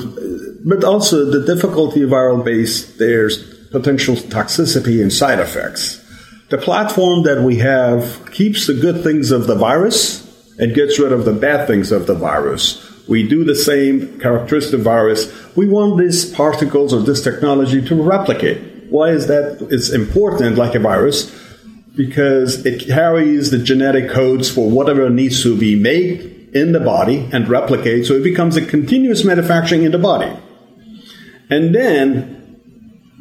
but 0.64 0.82
also 0.84 1.26
the 1.26 1.44
difficulty 1.44 2.02
of 2.02 2.10
viral 2.10 2.42
based, 2.42 2.98
there's 2.98 3.59
potential 3.70 4.16
toxicity 4.16 5.00
and 5.00 5.12
side 5.12 5.38
effects. 5.38 6.04
The 6.48 6.58
platform 6.58 7.22
that 7.22 7.42
we 7.42 7.58
have 7.58 8.30
keeps 8.32 8.66
the 8.66 8.74
good 8.74 9.04
things 9.04 9.30
of 9.30 9.46
the 9.46 9.54
virus 9.54 10.26
and 10.58 10.74
gets 10.74 10.98
rid 10.98 11.12
of 11.12 11.24
the 11.24 11.32
bad 11.32 11.66
things 11.66 11.92
of 11.92 12.06
the 12.06 12.14
virus. 12.14 12.86
We 13.08 13.26
do 13.26 13.44
the 13.44 13.54
same 13.54 14.18
characteristic 14.20 14.80
virus. 14.80 15.32
We 15.56 15.66
want 15.66 15.98
these 15.98 16.24
particles 16.32 16.92
or 16.92 17.00
this 17.00 17.22
technology 17.22 17.84
to 17.86 18.02
replicate. 18.02 18.90
Why 18.90 19.10
is 19.10 19.28
that? 19.28 19.68
It's 19.70 19.90
important, 19.90 20.56
like 20.56 20.74
a 20.74 20.80
virus, 20.80 21.30
because 21.94 22.66
it 22.66 22.86
carries 22.86 23.50
the 23.50 23.58
genetic 23.58 24.10
codes 24.10 24.50
for 24.50 24.68
whatever 24.68 25.08
needs 25.08 25.42
to 25.44 25.56
be 25.56 25.76
made 25.76 26.50
in 26.52 26.72
the 26.72 26.80
body 26.80 27.28
and 27.32 27.48
replicate. 27.48 28.06
So 28.06 28.14
it 28.14 28.24
becomes 28.24 28.56
a 28.56 28.64
continuous 28.64 29.24
manufacturing 29.24 29.84
in 29.84 29.92
the 29.92 29.98
body. 29.98 30.36
And 31.48 31.74
then 31.74 32.39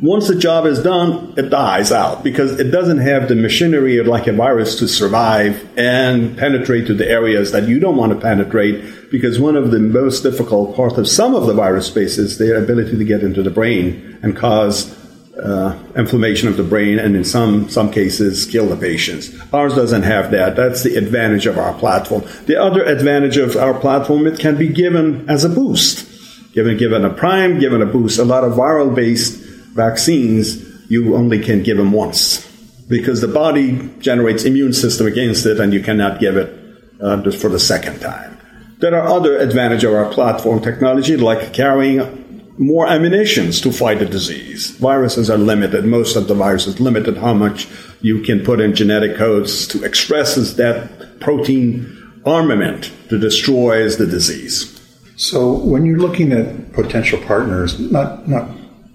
once 0.02 0.30
the 0.30 0.36
job 0.36 0.66
is 0.66 0.82
done, 0.82 1.34
it 1.36 1.50
dies 1.50 1.92
out 1.92 2.24
because 2.24 2.58
it 2.58 2.72
doesn't 2.72 3.00
have 3.00 3.28
the 3.28 3.36
machinery 3.36 3.98
of 3.98 4.08
like 4.08 4.28
a 4.28 4.34
virus 4.34 4.80
to 4.80 4.88
survive 4.88 5.68
and 5.78 6.38
penetrate 6.38 6.88
to 6.88 6.94
the 6.94 7.08
areas 7.08 7.52
that 7.52 7.68
you 7.68 7.80
don't 7.80 7.98
want 7.98 8.14
to 8.14 8.20
penetrate. 8.20 9.12
Because 9.12 9.40
one 9.40 9.58
of 9.58 9.72
the 9.72 9.80
most 9.80 10.22
difficult 10.22 10.76
parts 10.76 10.98
of 10.98 11.08
some 11.08 11.36
of 11.36 11.48
the 11.48 11.54
virus 11.54 11.88
space 11.88 12.18
is 12.18 12.38
their 12.38 12.64
ability 12.64 12.98
to 12.98 13.04
get 13.04 13.24
into 13.24 13.44
the 13.44 13.50
brain 13.50 14.20
and 14.22 14.38
cause 14.38 14.96
uh, 15.38 15.78
inflammation 15.96 16.48
of 16.48 16.58
the 16.58 16.64
brain, 16.64 17.00
and 17.00 17.16
in 17.16 17.24
some 17.24 17.70
some 17.70 17.92
cases, 17.92 18.46
kill 18.46 18.68
the 18.68 18.76
patients. 18.76 19.32
Ours 19.54 19.74
doesn't 19.74 20.04
have 20.04 20.32
that. 20.32 20.56
That's 20.56 20.84
the 20.84 20.96
advantage 20.96 21.46
of 21.46 21.58
our 21.58 21.74
platform. 21.74 22.24
The 22.46 22.62
other 22.62 22.84
advantage 22.84 23.38
of 23.38 23.56
our 23.56 23.74
platform, 23.80 24.28
it 24.28 24.38
can 24.38 24.58
be 24.58 24.68
given 24.68 25.30
as 25.30 25.46
a 25.46 25.50
boost, 25.50 26.54
given 26.54 26.78
given 26.78 27.06
a 27.06 27.10
prime, 27.10 27.58
given 27.58 27.82
a 27.82 27.86
boost. 27.86 28.20
A 28.20 28.26
lot 28.26 28.44
of 28.44 28.54
viral 28.54 28.94
based 28.94 29.49
vaccines, 29.74 30.66
you 30.90 31.16
only 31.16 31.40
can 31.44 31.64
give 31.64 31.78
them 31.78 31.92
once 31.92 32.46
because 32.88 33.22
the 33.22 33.28
body 33.28 33.90
generates 34.00 34.44
immune 34.44 34.74
system 34.74 35.08
against 35.08 35.46
it 35.46 35.60
and 35.60 35.74
you 35.74 35.82
cannot 35.82 36.20
give 36.20 36.36
it 36.36 36.60
uh, 37.02 37.18
just 37.22 37.40
for 37.40 37.50
the 37.50 37.60
second 37.60 38.00
time. 38.00 38.38
There 38.80 38.96
are 38.96 39.08
other 39.08 39.38
advantages 39.38 39.84
of 39.84 39.94
our 39.94 40.12
platform 40.12 40.62
technology 40.62 41.16
like 41.18 41.54
carrying 41.54 42.26
more 42.58 42.88
ammunitions 42.88 43.62
to 43.62 43.72
fight 43.72 44.00
the 44.00 44.06
disease. 44.06 44.72
Viruses 44.72 45.30
are 45.30 45.38
limited. 45.38 45.86
Most 45.86 46.16
of 46.16 46.28
the 46.28 46.34
viruses 46.34 46.80
limited 46.80 47.18
how 47.18 47.34
much 47.34 47.68
you 48.02 48.22
can 48.22 48.44
put 48.44 48.60
in 48.60 48.76
genetic 48.76 49.16
codes 49.16 49.68
to 49.68 49.84
express 49.84 50.36
that 50.54 51.20
protein 51.20 51.96
armament 52.26 52.92
to 53.10 53.18
destroy 53.18 53.88
the 53.90 54.06
disease. 54.06 54.76
So 55.16 55.54
when 55.54 55.86
you're 55.86 56.00
looking 56.00 56.32
at 56.32 56.74
potential 56.74 57.20
partners, 57.22 57.80
not 57.80 58.28
not 58.28 58.50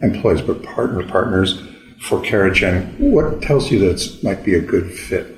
employees, 0.04 0.42
but 0.42 0.62
partner 0.62 1.06
partners 1.06 1.60
for 2.00 2.20
CaroGen. 2.20 2.98
What 2.98 3.42
tells 3.42 3.70
you 3.70 3.78
that 3.80 4.22
might 4.22 4.44
be 4.44 4.54
a 4.54 4.60
good 4.60 4.92
fit? 4.92 5.30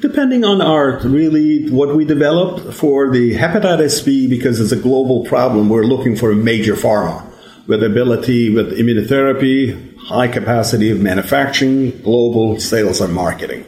Depending 0.00 0.44
on 0.44 0.60
our 0.60 1.00
really 1.06 1.70
what 1.70 1.94
we 1.94 2.04
developed 2.04 2.74
for 2.74 3.10
the 3.10 3.34
hepatitis 3.34 4.04
B, 4.04 4.26
because 4.28 4.60
it's 4.60 4.72
a 4.72 4.76
global 4.76 5.24
problem, 5.24 5.68
we're 5.68 5.84
looking 5.84 6.16
for 6.16 6.30
a 6.30 6.36
major 6.36 6.74
pharma 6.74 7.30
with 7.66 7.82
ability 7.82 8.54
with 8.54 8.78
immunotherapy, 8.78 9.96
high 9.96 10.28
capacity 10.28 10.90
of 10.90 11.00
manufacturing, 11.00 11.90
global 12.02 12.60
sales 12.60 13.00
and 13.00 13.14
marketing. 13.14 13.64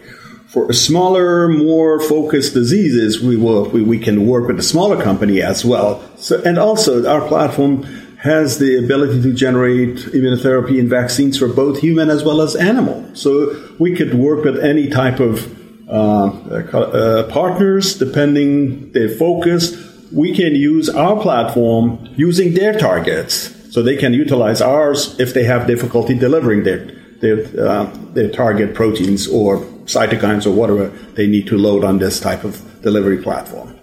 For 0.48 0.72
smaller, 0.72 1.48
more 1.48 2.00
focused 2.00 2.54
diseases, 2.54 3.22
we 3.22 3.36
will 3.36 3.68
we, 3.68 3.82
we 3.82 3.98
can 3.98 4.26
work 4.26 4.46
with 4.46 4.58
a 4.58 4.62
smaller 4.62 5.02
company 5.02 5.42
as 5.42 5.64
well. 5.64 6.02
So, 6.16 6.40
and 6.42 6.58
also 6.58 7.06
our 7.06 7.26
platform 7.26 7.84
has 8.18 8.58
the 8.58 8.78
ability 8.78 9.22
to 9.22 9.32
generate 9.32 9.96
immunotherapy 9.96 10.80
and 10.80 10.88
vaccines 10.88 11.38
for 11.38 11.48
both 11.48 11.80
human 11.80 12.10
as 12.10 12.24
well 12.24 12.40
as 12.40 12.56
animal. 12.56 13.04
So 13.14 13.74
we 13.78 13.94
could 13.94 14.14
work 14.14 14.44
with 14.44 14.58
any 14.64 14.88
type 14.88 15.20
of 15.20 15.52
uh, 15.88 16.26
uh, 16.26 17.30
partners 17.30 17.94
depending 17.98 18.92
their 18.92 19.08
focus. 19.08 19.76
We 20.12 20.34
can 20.34 20.54
use 20.54 20.88
our 20.88 21.20
platform 21.20 22.08
using 22.16 22.54
their 22.54 22.78
targets, 22.78 23.52
so 23.72 23.82
they 23.82 23.96
can 23.96 24.14
utilize 24.14 24.60
ours 24.60 25.18
if 25.20 25.34
they 25.34 25.44
have 25.44 25.66
difficulty 25.66 26.14
delivering 26.18 26.64
their 26.64 26.86
their 27.20 27.38
uh, 27.60 27.84
their 28.14 28.30
target 28.30 28.74
proteins 28.74 29.28
or 29.28 29.58
cytokines 29.84 30.46
or 30.46 30.50
whatever 30.50 30.88
they 31.14 31.26
need 31.26 31.46
to 31.48 31.56
load 31.56 31.84
on 31.84 31.98
this 31.98 32.18
type 32.18 32.44
of 32.44 32.60
delivery 32.82 33.22
platform. 33.22 33.78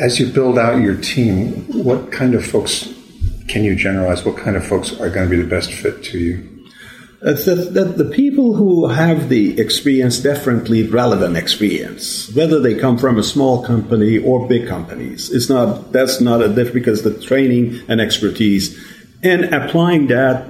As 0.00 0.18
you 0.18 0.26
build 0.26 0.58
out 0.58 0.80
your 0.80 0.96
team, 0.96 1.64
what 1.84 2.10
kind 2.10 2.34
of 2.34 2.44
folks 2.44 2.93
can 3.48 3.64
you 3.64 3.74
generalize 3.74 4.24
what 4.24 4.36
kind 4.36 4.56
of 4.56 4.66
folks 4.66 4.92
are 5.00 5.10
going 5.10 5.28
to 5.28 5.36
be 5.36 5.40
the 5.40 5.48
best 5.48 5.72
fit 5.72 6.02
to 6.04 6.18
you? 6.18 6.50
That 7.20 7.94
the 7.96 8.10
people 8.14 8.54
who 8.54 8.88
have 8.88 9.30
the 9.30 9.58
experience, 9.58 10.18
definitely 10.18 10.82
relevant 10.82 11.38
experience, 11.38 12.30
whether 12.34 12.60
they 12.60 12.74
come 12.74 12.98
from 12.98 13.18
a 13.18 13.22
small 13.22 13.64
company 13.64 14.18
or 14.18 14.46
big 14.46 14.68
companies, 14.68 15.30
it's 15.30 15.48
not 15.48 15.90
that's 15.90 16.20
not 16.20 16.42
a 16.42 16.48
difference 16.48 16.74
because 16.74 17.02
the 17.02 17.18
training 17.18 17.80
and 17.88 17.98
expertise 17.98 18.78
and 19.22 19.54
applying 19.54 20.08
that 20.08 20.46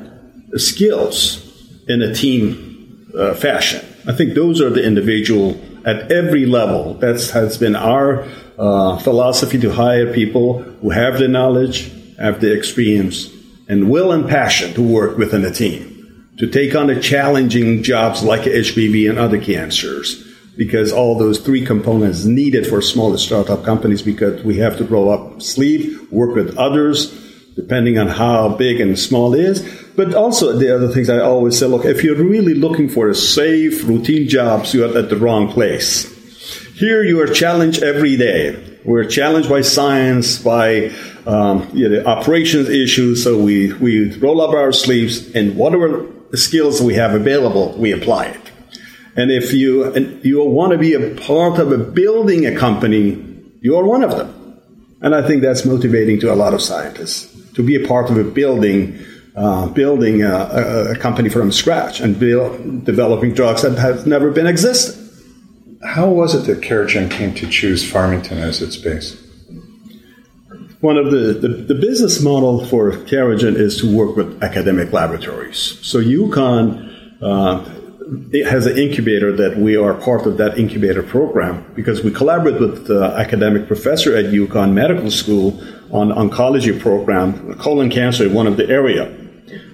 skills 0.57 1.41
in 1.89 2.03
a 2.03 2.13
team 2.13 3.09
uh, 3.17 3.35
fashion. 3.35 3.85
I 4.09 4.13
think 4.13 4.35
those 4.35 4.61
are 4.61 4.71
the 4.71 4.85
individual 4.85 5.61
at 5.85 6.11
every 6.11 6.45
level. 6.45 6.95
That 6.95 7.23
has 7.31 7.57
been 7.57 7.77
our 7.77 8.27
uh, 8.59 8.99
philosophy 8.99 9.59
to 9.61 9.71
hire 9.71 10.13
people 10.13 10.63
who 10.63 10.91
have 10.91 11.19
the 11.19 11.29
knowledge, 11.29 11.91
have 12.18 12.40
the 12.40 12.52
experience 12.52 13.30
and 13.68 13.90
will 13.90 14.12
and 14.12 14.28
passion 14.28 14.75
to 14.75 14.83
work 14.83 15.16
within 15.16 15.44
a 15.44 15.50
team, 15.50 16.28
to 16.38 16.47
take 16.47 16.75
on 16.75 16.88
the 16.88 17.00
challenging 17.00 17.83
jobs 17.83 18.23
like 18.23 18.42
HBV 18.42 19.09
and 19.09 19.18
other 19.18 19.40
cancers, 19.40 20.23
because 20.56 20.92
all 20.92 21.18
those 21.18 21.38
three 21.38 21.64
components 21.64 22.25
needed 22.25 22.66
for 22.66 22.80
smaller 22.80 23.18
startup 23.18 23.64
companies 23.64 24.02
because 24.02 24.44
we 24.44 24.59
have 24.59 24.76
to 24.78 24.85
roll 24.85 25.11
up 25.11 25.42
sleeve, 25.42 26.11
work 26.12 26.35
with 26.35 26.56
others, 26.56 27.12
depending 27.56 27.99
on 27.99 28.09
how 28.09 28.49
big 28.49 28.80
and 28.80 28.99
small 28.99 29.35
it 29.35 29.40
is. 29.40 29.85
But 29.97 30.14
also 30.14 30.56
the 30.56 30.75
other 30.75 30.88
things 30.88 31.09
I 31.09 31.21
always 31.21 31.59
say, 31.59 31.66
look, 31.66 31.85
if 31.85 32.02
you're 32.02 32.16
really 32.16 32.54
looking 32.54 32.88
for 32.88 33.09
a 33.09 33.14
safe, 33.14 33.85
routine 33.85 34.28
jobs, 34.28 34.75
you're 34.75 34.97
at 34.97 35.09
the 35.09 35.16
wrong 35.16 35.52
place. 35.52 36.12
Here 36.75 37.04
you 37.04 37.21
are 37.21 37.28
challenged 37.28 37.83
every 37.83 38.16
day. 38.16 38.80
We're 38.85 39.04
challenged 39.04 39.49
by 39.49 39.61
science, 39.62 40.38
by 40.38 40.92
um, 41.26 41.69
you 41.73 41.88
know, 41.88 42.04
operations 42.04 42.69
issues. 42.69 43.23
So 43.23 43.43
we, 43.43 43.73
we 43.75 44.16
roll 44.19 44.40
up 44.40 44.50
our 44.50 44.73
sleeves 44.73 45.35
and 45.35 45.57
whatever 45.57 46.07
skills 46.35 46.81
we 46.81 46.95
have 46.95 47.14
available, 47.14 47.75
we 47.78 47.93
apply 47.93 48.26
it. 48.26 48.52
And 49.16 49.31
if 49.31 49.52
you, 49.52 49.85
and 49.85 50.25
you 50.25 50.43
want 50.45 50.73
to 50.73 50.78
be 50.78 50.95
a 50.95 51.14
part 51.21 51.61
of 51.61 51.71
a 51.71 51.78
building 51.78 52.47
a 52.47 52.57
company, 52.57 53.52
you're 53.61 53.85
one 53.85 54.02
of 54.02 54.11
them. 54.11 54.61
And 55.00 55.14
I 55.14 55.26
think 55.26 55.43
that's 55.43 55.64
motivating 55.64 56.19
to 56.21 56.33
a 56.33 56.35
lot 56.35 56.54
of 56.54 56.62
scientists 56.62 57.31
to 57.54 57.62
be 57.62 57.83
a 57.83 57.87
part 57.87 58.11
of 58.11 58.16
a 58.16 58.25
building 58.25 58.99
uh, 59.37 59.66
building 59.66 60.23
a, 60.23 60.31
a, 60.33 60.93
a, 60.93 60.97
company 60.97 61.28
from 61.28 61.50
scratch 61.50 61.99
and 62.00 62.21
build, 62.21 62.85
developing 62.85 63.35
drugs 63.35 63.62
that 63.62 63.76
have 63.76 64.07
never 64.07 64.31
been 64.31 64.47
existed. 64.47 64.97
How 65.85 66.09
was 66.09 66.37
it 66.37 66.47
that 66.47 66.61
Carogen 66.61 67.11
came 67.11 67.35
to 67.35 67.50
choose 67.50 67.88
Farmington 67.88 68.38
as 68.38 68.62
its 68.62 68.76
base? 68.76 69.21
One 70.85 70.99
of 70.99 71.11
the, 71.11 71.33
the, 71.33 71.49
the 71.49 71.75
business 71.75 72.21
model 72.21 72.62
for 72.67 72.93
Carogen 72.93 73.57
is 73.57 73.79
to 73.81 73.91
work 73.91 74.17
with 74.17 74.43
academic 74.43 74.93
laboratories. 74.93 75.79
So 75.81 75.99
UConn 75.99 77.23
uh, 77.23 77.64
has 78.50 78.67
an 78.67 78.76
incubator 78.76 79.35
that 79.35 79.57
we 79.57 79.79
are 79.79 79.95
part 79.95 80.26
of 80.26 80.37
that 80.37 80.59
incubator 80.59 81.03
program 81.03 81.64
because 81.75 82.05
we 82.05 82.11
collaborate 82.11 82.61
with 82.61 82.87
the 82.87 83.03
academic 83.17 83.67
professor 83.67 84.14
at 84.14 84.26
UConn 84.26 84.75
Medical 84.75 85.11
School 85.11 85.59
on 85.91 86.11
oncology 86.11 86.79
program, 86.79 87.55
colon 87.55 87.88
cancer, 87.88 88.29
one 88.29 88.47
of 88.47 88.59
the 88.59 88.69
area. 88.69 89.11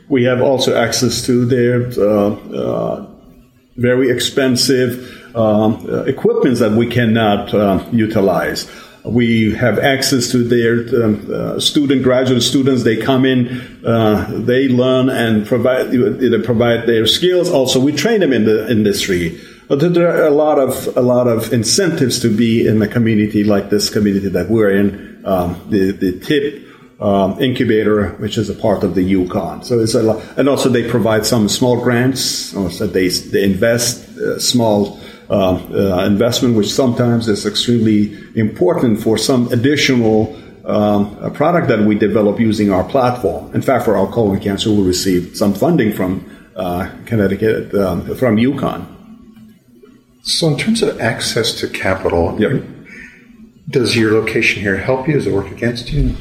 We 0.08 0.22
have 0.26 0.40
also 0.40 0.76
access 0.76 1.26
to 1.26 1.44
their 1.44 1.88
uh, 1.98 2.36
uh, 2.54 3.06
very 3.76 4.10
expensive 4.10 5.34
um, 5.34 6.06
equipment 6.06 6.58
that 6.58 6.70
we 6.70 6.86
cannot 6.86 7.52
uh, 7.52 7.84
utilize. 7.90 8.70
We 9.04 9.54
have 9.54 9.78
access 9.78 10.30
to 10.32 10.44
their 10.44 11.04
um, 11.04 11.26
uh, 11.32 11.60
student, 11.60 12.02
graduate 12.02 12.42
students. 12.42 12.82
They 12.84 12.96
come 12.96 13.24
in, 13.24 13.84
uh, 13.84 14.30
they 14.30 14.68
learn 14.68 15.08
and 15.08 15.46
provide, 15.46 15.90
they 15.90 16.42
provide 16.42 16.86
their 16.86 17.06
skills. 17.06 17.50
Also, 17.50 17.80
we 17.80 17.92
train 17.92 18.20
them 18.20 18.32
in 18.32 18.44
the 18.44 18.70
industry. 18.70 19.40
But 19.68 19.94
there 19.94 20.10
are 20.10 20.26
a 20.26 20.30
lot 20.30 20.58
of 20.58 20.96
a 20.96 21.00
lot 21.00 21.28
of 21.28 21.52
incentives 21.52 22.18
to 22.20 22.36
be 22.36 22.66
in 22.66 22.82
a 22.82 22.88
community 22.88 23.44
like 23.44 23.70
this 23.70 23.88
community 23.88 24.28
that 24.28 24.50
we're 24.50 24.70
in. 24.72 25.22
Um, 25.24 25.64
the 25.70 25.92
the 25.92 26.18
tip 26.18 26.66
um, 27.00 27.40
incubator, 27.40 28.10
which 28.18 28.36
is 28.36 28.50
a 28.50 28.54
part 28.54 28.82
of 28.82 28.94
the 28.94 29.14
UConn. 29.14 29.64
So 29.64 29.78
it's 29.78 29.94
a 29.94 30.02
lot, 30.02 30.22
and 30.36 30.48
also 30.48 30.68
they 30.68 30.88
provide 30.88 31.24
some 31.24 31.48
small 31.48 31.80
grants. 31.80 32.54
Also 32.54 32.86
they 32.86 33.08
they 33.08 33.44
invest 33.44 34.08
uh, 34.18 34.38
small 34.40 34.98
uh, 35.30 35.54
uh, 35.54 36.04
investment, 36.06 36.56
which 36.56 36.72
sometimes 36.72 37.28
is 37.28 37.46
extremely 37.46 38.18
important 38.34 39.00
for 39.00 39.16
some 39.16 39.46
additional 39.52 40.36
um, 40.64 41.32
product 41.34 41.68
that 41.68 41.78
we 41.80 41.94
develop 41.94 42.40
using 42.40 42.72
our 42.72 42.82
platform. 42.82 43.54
In 43.54 43.62
fact, 43.62 43.84
for 43.84 43.96
our 43.96 44.08
colon 44.08 44.40
cancer, 44.40 44.70
we 44.70 44.82
received 44.82 45.36
some 45.36 45.54
funding 45.54 45.92
from 45.92 46.28
uh, 46.56 46.90
Connecticut, 47.06 47.72
um, 47.74 48.14
from 48.16 48.36
UConn. 48.36 48.84
So, 50.22 50.48
in 50.48 50.58
terms 50.58 50.82
of 50.82 51.00
access 51.00 51.54
to 51.60 51.68
capital, 51.68 52.36
yep. 52.40 52.62
does 53.68 53.96
your 53.96 54.12
location 54.12 54.60
here 54.60 54.76
help 54.76 55.06
you? 55.06 55.14
Does 55.14 55.28
it 55.28 55.32
work 55.32 55.50
against 55.50 55.92
you? 55.92 56.14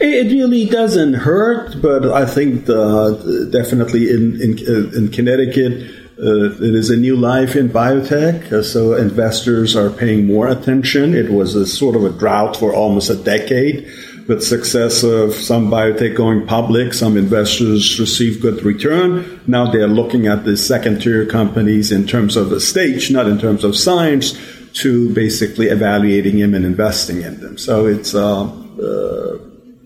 It 0.00 0.32
really 0.32 0.66
doesn't 0.66 1.14
hurt, 1.14 1.80
but 1.80 2.10
I 2.10 2.26
think 2.26 2.66
the, 2.66 3.48
definitely 3.52 4.10
in, 4.10 4.40
in, 4.42 4.58
in 4.94 5.08
Connecticut, 5.10 5.72
uh, 5.82 6.07
it 6.20 6.74
is 6.74 6.90
a 6.90 6.96
new 6.96 7.14
life 7.14 7.54
in 7.54 7.68
biotech, 7.68 8.50
uh, 8.52 8.62
so 8.62 8.94
investors 8.94 9.76
are 9.76 9.88
paying 9.88 10.26
more 10.26 10.48
attention. 10.48 11.14
It 11.14 11.30
was 11.30 11.54
a 11.54 11.64
sort 11.64 11.94
of 11.94 12.04
a 12.04 12.10
drought 12.10 12.56
for 12.56 12.74
almost 12.74 13.08
a 13.08 13.14
decade. 13.14 13.88
With 14.26 14.42
success 14.42 15.04
of 15.04 15.32
some 15.32 15.70
biotech 15.70 16.16
going 16.16 16.44
public, 16.44 16.92
some 16.92 17.16
investors 17.16 18.00
receive 18.00 18.42
good 18.42 18.64
return. 18.64 19.40
Now 19.46 19.70
they're 19.70 19.86
looking 19.86 20.26
at 20.26 20.44
the 20.44 20.56
second 20.56 21.02
tier 21.02 21.24
companies 21.24 21.92
in 21.92 22.06
terms 22.06 22.36
of 22.36 22.50
the 22.50 22.60
stage, 22.60 23.12
not 23.12 23.28
in 23.28 23.38
terms 23.38 23.62
of 23.62 23.76
science, 23.76 24.36
to 24.74 25.14
basically 25.14 25.68
evaluating 25.68 26.40
them 26.40 26.52
and 26.52 26.64
investing 26.64 27.22
in 27.22 27.40
them. 27.40 27.56
So 27.56 27.86
it's 27.86 28.12
uh, 28.12 28.42
uh, 28.42 29.38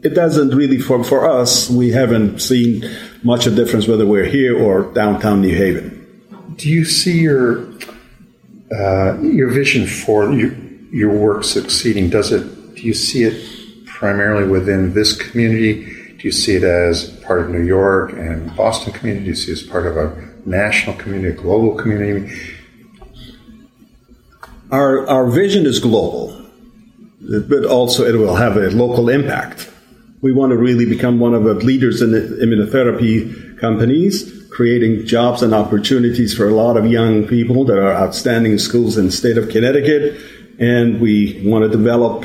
it 0.02 0.14
doesn't 0.14 0.54
really 0.54 0.78
for 0.78 1.04
for 1.04 1.30
us. 1.30 1.68
We 1.68 1.90
haven't 1.90 2.40
seen 2.40 2.84
much 3.22 3.46
of 3.46 3.54
difference 3.54 3.86
whether 3.86 4.06
we're 4.06 4.24
here 4.24 4.58
or 4.58 4.92
downtown 4.94 5.42
New 5.42 5.54
Haven 5.54 6.01
do 6.56 6.68
you 6.68 6.84
see 6.84 7.20
your 7.20 7.66
uh, 8.74 9.20
your 9.20 9.50
vision 9.50 9.86
for 9.86 10.32
your, 10.32 10.54
your 10.90 11.10
work 11.10 11.44
succeeding? 11.44 12.08
Does 12.08 12.32
it? 12.32 12.74
Do 12.74 12.82
you 12.82 12.94
see 12.94 13.24
it 13.24 13.86
primarily 13.86 14.48
within 14.48 14.94
this 14.94 15.14
community? 15.14 15.84
Do 16.16 16.28
you 16.28 16.32
see 16.32 16.56
it 16.56 16.62
as 16.62 17.10
part 17.20 17.40
of 17.40 17.50
New 17.50 17.62
York 17.62 18.12
and 18.12 18.54
Boston 18.56 18.92
community? 18.92 19.24
Do 19.24 19.30
you 19.30 19.36
see 19.36 19.52
it 19.52 19.58
as 19.58 19.62
part 19.62 19.86
of 19.86 19.96
a 19.96 20.28
national 20.46 20.96
community, 20.96 21.38
a 21.38 21.40
global 21.40 21.74
community? 21.74 22.32
Our 24.70 25.06
our 25.06 25.30
vision 25.30 25.66
is 25.66 25.80
global, 25.80 26.46
but 27.20 27.64
also 27.64 28.04
it 28.04 28.16
will 28.16 28.36
have 28.36 28.56
a 28.56 28.70
local 28.70 29.08
impact. 29.08 29.68
We 30.22 30.32
want 30.32 30.50
to 30.50 30.56
really 30.56 30.86
become 30.86 31.18
one 31.18 31.34
of 31.34 31.44
the 31.44 31.54
leaders 31.54 32.00
in 32.00 32.12
the 32.12 32.20
immunotherapy 32.20 33.58
companies 33.58 34.41
creating 34.52 35.06
jobs 35.06 35.42
and 35.42 35.54
opportunities 35.54 36.34
for 36.34 36.48
a 36.48 36.54
lot 36.54 36.76
of 36.76 36.86
young 36.86 37.26
people 37.26 37.64
that 37.64 37.78
are 37.78 37.92
outstanding 37.92 38.58
schools 38.58 38.98
in 38.98 39.06
the 39.06 39.12
state 39.12 39.38
of 39.38 39.48
Connecticut. 39.48 40.20
And 40.58 41.00
we 41.00 41.42
want 41.44 41.64
to 41.64 41.70
develop 41.70 42.24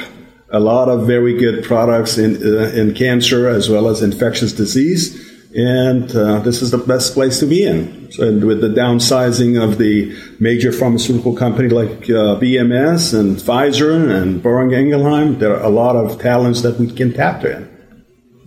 a 0.50 0.60
lot 0.60 0.90
of 0.90 1.08
very 1.08 1.38
good 1.38 1.64
products 1.64 2.18
in, 2.18 2.36
uh, 2.36 2.70
in 2.70 2.94
cancer 2.94 3.48
as 3.48 3.70
well 3.70 3.88
as 3.88 4.02
infectious 4.02 4.54
disease. 4.54 5.26
And 5.56 6.14
uh, 6.16 6.40
this 6.40 6.62
is 6.62 6.72
the 6.72 6.78
best 6.78 7.14
place 7.14 7.40
to 7.40 7.46
be 7.46 7.66
in. 7.66 8.12
So, 8.12 8.28
and 8.28 8.44
with 8.44 8.60
the 8.62 8.68
downsizing 8.68 9.62
of 9.62 9.78
the 9.78 10.16
major 10.40 10.72
pharmaceutical 10.72 11.36
company 11.36 11.70
like 11.70 12.04
uh, 12.04 12.38
BMS 12.40 13.18
and 13.18 13.38
Pfizer 13.38 14.12
and 14.12 14.44
Boehringer 14.44 14.78
Ingelheim, 14.78 15.40
there 15.40 15.56
are 15.56 15.64
a 15.64 15.70
lot 15.70 15.96
of 15.96 16.22
talents 16.22 16.62
that 16.62 16.78
we 16.78 16.92
can 16.92 17.14
tap 17.14 17.46
in. 17.46 17.74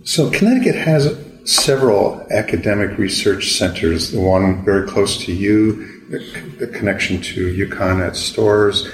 So 0.03 0.29
Connecticut 0.29 0.75
has 0.75 1.07
several 1.51 2.25
academic 2.31 2.97
research 2.97 3.51
centers, 3.51 4.11
the 4.11 4.19
one 4.19 4.63
very 4.63 4.87
close 4.87 5.17
to 5.25 5.33
you, 5.33 6.07
the, 6.09 6.19
the 6.59 6.67
connection 6.67 7.21
to 7.21 7.67
UConn 7.67 8.05
at 8.05 8.15
Storrs, 8.15 8.89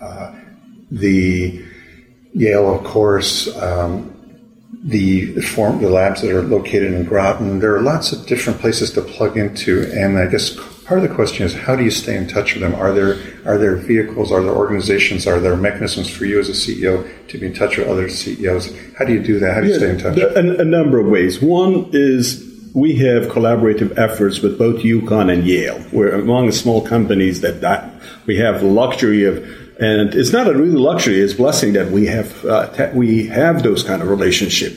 uh, 0.00 0.34
the 0.90 1.64
Yale, 2.34 2.74
of 2.74 2.84
course, 2.84 3.54
um, 3.56 4.08
the, 4.84 5.26
the, 5.32 5.42
form, 5.42 5.80
the 5.80 5.88
labs 5.88 6.20
that 6.20 6.30
are 6.30 6.42
located 6.42 6.92
in 6.92 7.04
Groton. 7.04 7.60
There 7.60 7.74
are 7.76 7.82
lots 7.82 8.12
of 8.12 8.26
different 8.26 8.60
places 8.60 8.92
to 8.92 9.02
plug 9.02 9.38
into, 9.38 9.90
and 9.92 10.18
I 10.18 10.26
guess 10.26 10.50
part 10.84 11.02
of 11.02 11.08
the 11.08 11.14
question 11.14 11.46
is 11.46 11.54
how 11.54 11.76
do 11.76 11.84
you 11.84 11.90
stay 11.90 12.16
in 12.16 12.28
touch 12.28 12.54
with 12.54 12.62
them? 12.62 12.74
Are 12.74 12.92
there 12.92 13.18
are 13.44 13.58
there 13.58 13.76
vehicles? 13.76 14.32
Are 14.32 14.42
there 14.42 14.54
organizations? 14.54 15.26
Are 15.26 15.40
there 15.40 15.56
mechanisms 15.56 16.08
for 16.08 16.24
you 16.24 16.38
as 16.40 16.48
a 16.48 16.52
CEO 16.52 17.08
to 17.28 17.38
be 17.38 17.46
in 17.46 17.54
touch 17.54 17.76
with 17.76 17.88
other 17.88 18.08
CEOs? 18.08 18.72
How 18.98 19.04
do 19.04 19.12
you 19.12 19.22
do 19.22 19.38
that? 19.38 19.54
How 19.54 19.60
do 19.60 19.66
you 19.66 19.72
yeah, 19.72 19.78
stay 19.78 19.90
in 19.90 19.98
touch? 19.98 20.18
A, 20.18 20.60
a 20.60 20.64
number 20.64 20.98
of 20.98 21.06
ways. 21.06 21.40
One 21.40 21.88
is 21.92 22.48
we 22.74 22.96
have 22.96 23.24
collaborative 23.24 23.98
efforts 23.98 24.40
with 24.40 24.58
both 24.58 24.82
UConn 24.82 25.32
and 25.32 25.44
Yale. 25.46 25.84
We're 25.92 26.14
among 26.14 26.52
small 26.52 26.80
companies 26.80 27.42
that, 27.42 27.60
that 27.60 27.92
we 28.26 28.36
have 28.38 28.60
the 28.60 28.66
luxury 28.66 29.24
of 29.24 29.44
and 29.80 30.14
it's 30.14 30.32
not 30.32 30.46
a 30.46 30.54
really 30.54 30.76
luxury; 30.76 31.18
it's 31.20 31.32
a 31.32 31.36
blessing 31.36 31.72
that 31.72 31.90
we 31.90 32.06
have 32.06 32.44
uh, 32.44 32.68
te- 32.72 32.96
we 32.96 33.26
have 33.26 33.62
those 33.62 33.82
kind 33.82 34.00
of 34.00 34.08
relationship. 34.08 34.74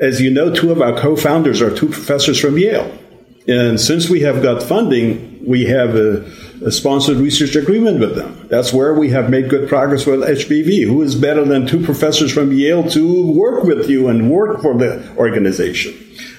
As 0.00 0.20
you 0.20 0.30
know, 0.30 0.52
two 0.52 0.72
of 0.72 0.80
our 0.80 0.98
co-founders 0.98 1.62
are 1.62 1.74
two 1.74 1.88
professors 1.88 2.40
from 2.40 2.58
Yale. 2.58 2.98
And 3.46 3.78
since 3.78 4.08
we 4.08 4.20
have 4.20 4.42
got 4.42 4.62
funding, 4.62 5.44
we 5.46 5.66
have 5.66 5.94
a, 5.94 6.24
a, 6.64 6.72
sponsored 6.72 7.18
research 7.18 7.54
agreement 7.56 8.00
with 8.00 8.16
them. 8.16 8.48
That's 8.48 8.72
where 8.72 8.94
we 8.94 9.10
have 9.10 9.28
made 9.28 9.50
good 9.50 9.68
progress 9.68 10.06
with 10.06 10.20
HBV. 10.20 10.86
Who 10.86 11.02
is 11.02 11.14
better 11.14 11.44
than 11.44 11.66
two 11.66 11.84
professors 11.84 12.32
from 12.32 12.52
Yale 12.52 12.88
to 12.90 13.32
work 13.32 13.64
with 13.64 13.90
you 13.90 14.08
and 14.08 14.30
work 14.30 14.62
for 14.62 14.78
the 14.78 15.06
organization? 15.18 15.92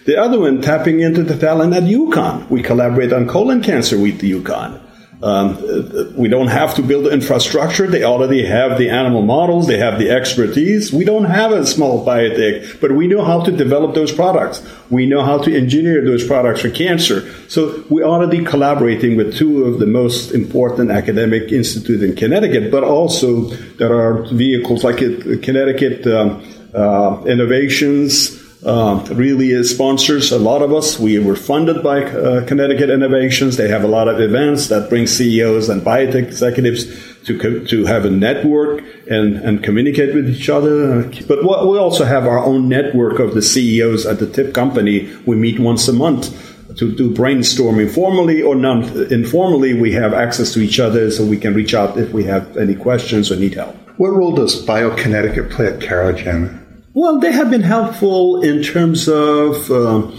The 0.06 0.18
other 0.18 0.40
one, 0.40 0.62
tapping 0.62 1.02
into 1.02 1.24
the 1.24 1.38
talent 1.38 1.74
at 1.74 1.84
UConn. 1.84 2.50
We 2.50 2.64
collaborate 2.64 3.14
on 3.14 3.28
colon 3.28 3.62
cancer 3.62 4.00
with 4.00 4.20
the 4.20 4.32
UConn. 4.32 4.82
Um, 5.24 6.16
we 6.16 6.28
don't 6.28 6.48
have 6.48 6.76
to 6.76 6.84
build 6.84 7.08
infrastructure. 7.08 7.88
They 7.88 8.04
already 8.04 8.46
have 8.46 8.78
the 8.78 8.90
animal 8.90 9.22
models. 9.22 9.66
They 9.68 9.78
have 9.78 9.98
the 9.98 10.10
expertise. 10.10 10.92
We 10.92 11.06
don't 11.06 11.26
have 11.26 11.52
a 11.52 11.66
small 11.66 12.06
biotech, 12.06 12.82
but 12.82 12.92
we 12.92 13.08
know 13.08 13.24
how 13.24 13.42
to 13.44 13.52
develop 13.52 13.96
those 13.96 14.12
products. 14.12 14.62
We 14.90 15.06
know 15.06 15.24
how 15.24 15.38
to 15.40 15.56
engineer 15.56 16.04
those 16.04 16.26
products 16.26 16.62
for 16.62 16.70
cancer. 16.70 17.32
So 17.48 17.84
we're 17.90 18.04
already 18.04 18.44
collaborating 18.44 19.16
with 19.16 19.36
two 19.36 19.64
of 19.64 19.80
the 19.80 19.88
most 19.88 20.32
important 20.32 20.92
academic 20.92 21.52
institutes 21.52 22.04
in 22.04 22.16
Connecticut, 22.16 22.72
but 22.72 22.84
also 22.84 23.50
there 23.80 23.94
are 23.94 24.24
vehicles 24.34 24.84
like 24.84 24.98
Connecticut 24.98 26.06
um, 26.08 26.44
uh, 26.74 27.24
Innovations, 27.26 28.45
uh, 28.66 29.06
really 29.12 29.64
sponsors 29.64 30.32
a 30.32 30.40
lot 30.40 30.62
of 30.62 30.74
us. 30.74 31.00
We 31.00 31.20
were 31.20 31.36
funded 31.36 31.84
by 31.84 32.04
uh, 32.04 32.46
Connecticut 32.48 32.90
Innovations. 32.90 33.58
They 33.58 33.68
have 33.70 33.84
a 33.84 33.88
lot 33.88 34.08
of 34.08 34.20
events 34.20 34.68
that 34.70 34.90
bring 34.90 35.06
CEOs 35.06 35.70
and 35.70 35.84
biotech 35.84 36.28
executives 36.28 36.86
to 37.26 37.38
co- 37.38 37.64
to 37.66 37.86
have 37.86 38.06
a 38.06 38.10
network 38.10 38.84
and, 39.10 39.36
and 39.38 39.64
communicate 39.64 40.16
with 40.16 40.28
each 40.30 40.50
other. 40.50 41.04
But 41.28 41.44
we 41.44 41.78
also 41.78 42.06
have 42.06 42.26
our 42.26 42.40
own 42.40 42.68
network 42.68 43.20
of 43.20 43.36
the 43.36 43.42
CEOs 43.42 44.06
at 44.06 44.20
the 44.20 44.28
tip 44.28 44.54
company. 44.54 45.16
We 45.26 45.36
meet 45.36 45.60
once 45.60 45.88
a 45.88 45.94
month 45.94 46.34
to 46.78 46.94
do 46.94 47.14
brainstorming 47.14 47.94
formally 47.94 48.42
or 48.42 48.56
non 48.56 48.84
informally. 49.14 49.80
We 49.80 49.92
have 49.92 50.14
access 50.14 50.52
to 50.54 50.60
each 50.60 50.80
other 50.80 51.12
so 51.12 51.24
we 51.24 51.38
can 51.38 51.54
reach 51.54 51.76
out 51.76 51.98
if 51.98 52.12
we 52.12 52.24
have 52.24 52.58
any 52.58 52.76
questions 52.76 53.32
or 53.32 53.36
need 53.36 53.54
help. 53.54 53.76
What 53.98 54.10
role 54.10 54.34
does 54.34 54.66
BioConnecticut 54.66 55.52
play 55.52 55.68
at 55.68 55.80
Carogen? 55.80 56.65
Well, 56.96 57.20
they 57.20 57.34
have 57.34 57.50
been 57.50 57.62
helpful 57.62 58.42
in 58.42 58.64
terms 58.64 59.10
of 59.10 59.70
uh, 59.70 60.10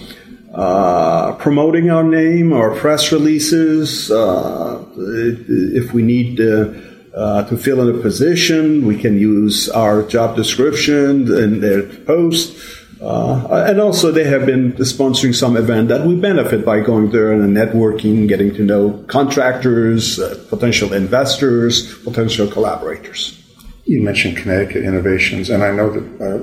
uh, 0.53 1.33
promoting 1.37 1.89
our 1.89 2.05
name, 2.05 2.53
our 2.53 2.75
press 2.75 3.11
releases. 3.13 4.11
Uh, 4.11 4.85
if 4.95 5.95
we 5.95 6.03
need 6.03 6.39
uh, 6.39 6.75
uh, 7.17 7.49
to 7.49 7.57
fill 7.57 7.81
in 7.81 7.99
a 7.99 8.03
position, 8.03 8.85
we 8.85 8.99
can 8.99 9.17
use 9.19 9.71
our 9.71 10.03
job 10.03 10.37
description 10.37 11.35
and 11.35 11.63
their 11.63 11.83
post. 12.05 12.55
Uh, 13.01 13.65
and 13.71 13.81
also, 13.81 14.13
they 14.13 14.25
have 14.25 14.45
been 14.45 14.73
sponsoring 14.73 15.35
some 15.35 15.57
event 15.57 15.89
that 15.89 16.07
we 16.07 16.15
benefit 16.15 16.63
by 16.63 16.81
going 16.81 17.11
there 17.11 17.33
and 17.33 17.57
networking, 17.57 18.29
getting 18.29 18.55
to 18.55 18.63
know 18.63 19.03
contractors, 19.09 20.19
potential 20.51 20.93
investors, 20.93 21.97
potential 22.05 22.47
collaborators. 22.47 23.46
You 23.87 24.03
mentioned 24.03 24.37
Connecticut 24.37 24.83
Innovations, 24.83 25.49
and 25.49 25.63
I 25.63 25.71
know 25.71 25.91
that 25.91 26.21
uh, 26.21 26.39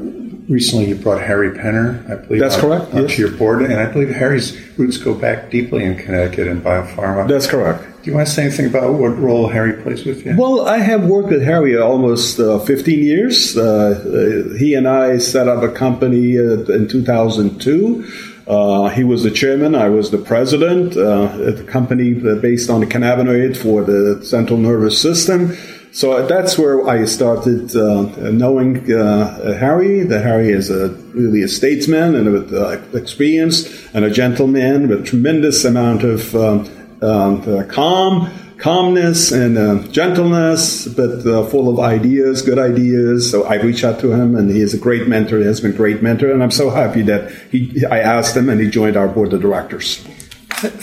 recently 0.48 0.86
you 0.86 0.96
brought 0.96 1.22
Harry 1.22 1.52
Penner, 1.52 2.10
I 2.10 2.16
believe. 2.16 2.40
That's 2.40 2.56
correct. 2.56 2.94
Yes. 2.94 3.18
your 3.18 3.32
board, 3.32 3.64
and 3.64 3.74
I 3.74 3.86
believe 3.86 4.10
Harry's 4.10 4.58
roots 4.78 4.98
go 4.98 5.14
back 5.14 5.52
deeply 5.52 5.84
in 5.84 5.98
Connecticut 5.98 6.48
and 6.48 6.64
biopharma. 6.64 7.28
That's 7.28 7.48
correct. 7.48 7.84
Do 8.02 8.10
you 8.10 8.16
want 8.16 8.28
to 8.28 8.34
say 8.34 8.44
anything 8.44 8.68
about 8.68 8.94
what 8.94 9.18
role 9.18 9.50
Harry 9.50 9.82
plays 9.82 10.06
with 10.06 10.26
you? 10.26 10.36
Well, 10.38 10.68
I 10.68 10.78
have 10.78 11.06
worked 11.06 11.30
with 11.30 11.44
Harry 11.44 11.78
almost 11.78 12.40
uh, 12.40 12.60
15 12.60 13.00
years. 13.00 13.58
Uh, 13.58 13.64
uh 13.64 14.58
he 14.58 14.74
and 14.76 14.88
I 14.88 15.18
set 15.18 15.48
up 15.48 15.64
a 15.64 15.72
company 15.72 16.38
uh, 16.38 16.64
in 16.72 16.88
2002. 16.88 18.06
Uh, 18.46 18.90
he 18.90 19.04
was 19.04 19.24
the 19.24 19.32
chairman. 19.32 19.74
I 19.74 19.90
was 19.90 20.12
the 20.12 20.18
president. 20.18 20.98
Uh, 20.98 21.28
the 21.28 21.64
company 21.64 22.14
based 22.14 22.70
on 22.70 22.82
the 22.82 22.86
cannabinoid 22.86 23.56
for 23.56 23.84
the 23.84 24.24
central 24.26 24.60
nervous 24.60 25.02
system. 25.02 25.58
So 25.94 26.26
that's 26.26 26.58
where 26.58 26.88
I 26.90 27.06
started 27.06 27.76
uh, 27.76 28.32
knowing 28.32 28.92
uh, 28.92 29.54
Harry. 29.60 30.02
That 30.02 30.24
Harry 30.24 30.50
is 30.50 30.72
a, 30.72 30.90
really 31.14 31.44
a 31.44 31.48
statesman 31.48 32.16
and 32.16 32.34
with 32.34 32.52
uh, 32.52 32.82
experience 32.98 33.70
and 33.94 34.04
a 34.04 34.10
gentleman 34.10 34.88
with 34.88 35.06
tremendous 35.06 35.64
amount 35.64 36.04
of 36.04 36.36
um, 36.36 36.68
um 37.04 37.44
uh, 37.48 37.64
calm, 37.66 38.32
calmness 38.58 39.32
and 39.32 39.56
uh, 39.56 39.84
gentleness, 39.90 40.88
but 40.88 41.28
uh, 41.28 41.46
full 41.46 41.70
of 41.70 41.80
ideas, 41.80 42.42
good 42.42 42.58
ideas. 42.58 43.30
So 43.30 43.44
I 43.44 43.56
reached 43.62 43.84
out 43.84 44.00
to 44.00 44.12
him, 44.14 44.36
and 44.36 44.50
he 44.50 44.62
is 44.62 44.74
a 44.74 44.80
great 44.80 45.08
mentor. 45.08 45.38
He 45.38 45.46
has 45.46 45.62
been 45.62 45.74
a 45.74 45.78
great 45.78 46.02
mentor, 46.02 46.32
and 46.32 46.42
I'm 46.42 46.50
so 46.50 46.72
happy 46.72 47.04
that 47.04 47.32
he. 47.52 47.86
I 47.86 48.00
asked 48.00 48.36
him, 48.36 48.50
and 48.50 48.60
he 48.60 48.68
joined 48.68 48.98
our 48.98 49.08
board 49.08 49.32
of 49.32 49.42
directors. 49.42 49.98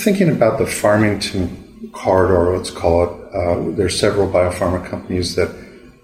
Thinking 0.05 0.29
about 0.29 0.59
the 0.59 0.67
Farmington 0.67 1.91
corridor, 1.93 2.57
let's 2.57 2.71
call 2.71 3.05
it 3.05 3.20
uh, 3.35 3.71
there's 3.77 3.99
several 3.99 4.29
biopharma 4.29 4.85
companies 4.87 5.35
that 5.37 5.51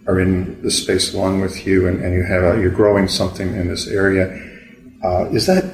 are 0.06 0.20
in 0.20 0.62
the 0.62 0.70
space 0.70 1.14
along 1.14 1.40
with 1.40 1.66
you, 1.66 1.88
and, 1.88 2.02
and 2.04 2.14
you 2.14 2.22
have 2.22 2.44
uh, 2.44 2.56
you're 2.56 2.70
growing 2.70 3.08
something 3.08 3.54
in 3.54 3.68
this 3.68 3.88
area. 3.88 4.26
Uh, 5.02 5.26
is 5.30 5.46
that 5.46 5.64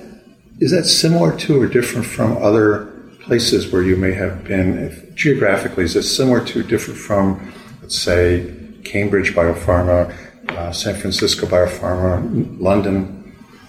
is 0.60 0.70
that 0.70 0.84
similar 0.84 1.36
to 1.36 1.60
or 1.60 1.66
different 1.66 2.06
from 2.06 2.36
other 2.38 2.86
places 3.20 3.72
where 3.72 3.82
you 3.82 3.96
may 3.96 4.12
have 4.12 4.44
been 4.44 4.78
if, 4.78 5.14
geographically? 5.14 5.84
Is 5.84 5.96
it 5.96 6.02
similar 6.02 6.44
to, 6.46 6.62
different 6.62 6.98
from, 6.98 7.52
let's 7.80 7.98
say, 7.98 8.54
Cambridge 8.84 9.34
Biopharma, 9.34 10.12
uh, 10.50 10.72
San 10.72 10.94
Francisco 10.94 11.46
Biopharma, 11.46 12.60
London? 12.60 13.21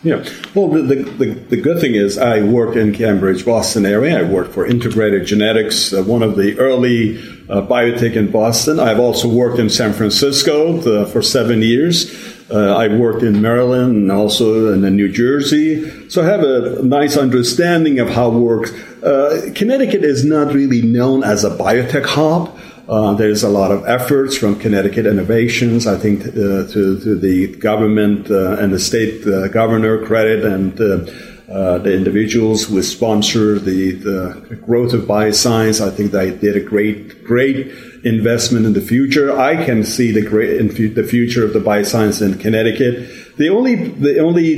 Yeah. 0.04 0.18
Well, 0.54 0.68
the, 0.68 0.82
the, 0.82 1.26
the, 1.28 1.62
good 1.62 1.80
thing 1.80 1.96
is 1.96 2.18
I 2.18 2.42
work 2.42 2.76
in 2.76 2.94
Cambridge, 2.94 3.46
Boston 3.46 3.86
area. 3.86 4.20
I 4.20 4.24
work 4.24 4.52
for 4.52 4.66
Integrated 4.66 5.26
Genetics, 5.26 5.94
uh, 5.94 6.04
one 6.04 6.22
of 6.22 6.36
the 6.36 6.60
early 6.60 7.20
uh, 7.48 7.62
biotech 7.62 8.18
in 8.18 8.30
Boston. 8.30 8.82
I've 8.82 9.00
also 9.00 9.30
worked 9.30 9.60
in 9.60 9.70
San 9.70 9.94
Francisco 9.94 10.74
the, 10.78 11.06
for 11.06 11.22
seven 11.22 11.62
years. 11.62 12.14
Uh, 12.52 12.76
I've 12.76 13.00
worked 13.00 13.24
in 13.24 13.42
Maryland 13.42 13.96
and 13.96 14.12
also 14.12 14.74
in 14.74 14.82
New 14.94 15.10
Jersey. 15.10 16.10
So 16.10 16.22
I 16.22 16.26
have 16.26 16.42
a 16.42 16.84
nice 16.84 17.16
understanding 17.16 18.00
of 18.00 18.10
how 18.10 18.28
it 18.28 18.40
works. 18.40 18.72
Uh, 19.02 19.52
Connecticut 19.56 20.04
is 20.04 20.26
not 20.26 20.54
really 20.54 20.82
known 20.82 21.24
as 21.24 21.46
a 21.46 21.50
biotech 21.50 22.06
hub. 22.06 22.60
Uh, 22.88 23.14
there's 23.14 23.44
a 23.44 23.50
lot 23.50 23.72
of 23.72 23.86
efforts 23.88 24.36
from 24.36 24.60
Connecticut 24.60 25.06
Innovations, 25.06 25.88
I 25.88 25.98
think, 25.98 26.28
uh, 26.28 26.68
to, 26.68 27.00
to, 27.00 27.16
the 27.18 27.56
government 27.56 28.30
uh, 28.30 28.58
and 28.60 28.74
the 28.74 28.80
state 28.80 29.26
uh, 29.26 29.48
governor 29.48 30.06
credit 30.06 30.44
and 30.44 30.80
uh, 30.82 31.10
uh, 31.50 31.78
the 31.78 31.94
individuals 31.94 32.66
who 32.66 32.82
sponsor 32.84 33.58
the, 33.58 33.92
the 33.94 34.56
growth 34.66 34.92
of 34.92 35.04
bioscience. 35.04 35.80
I 35.80 35.96
think 35.96 36.12
they 36.12 36.36
did 36.36 36.58
a 36.58 36.60
great, 36.60 37.24
great 37.24 37.68
investment 38.04 38.66
in 38.66 38.74
the 38.74 38.82
future. 38.82 39.32
I 39.40 39.64
can 39.64 39.86
see 39.86 40.12
the 40.12 40.22
great 40.22 40.58
the 40.96 41.04
future 41.04 41.46
of 41.46 41.54
the 41.54 41.60
bioscience 41.60 42.22
in 42.22 42.38
Connecticut. 42.38 43.38
The 43.38 43.48
only 43.48 43.76
the 43.76 44.20
only 44.20 44.56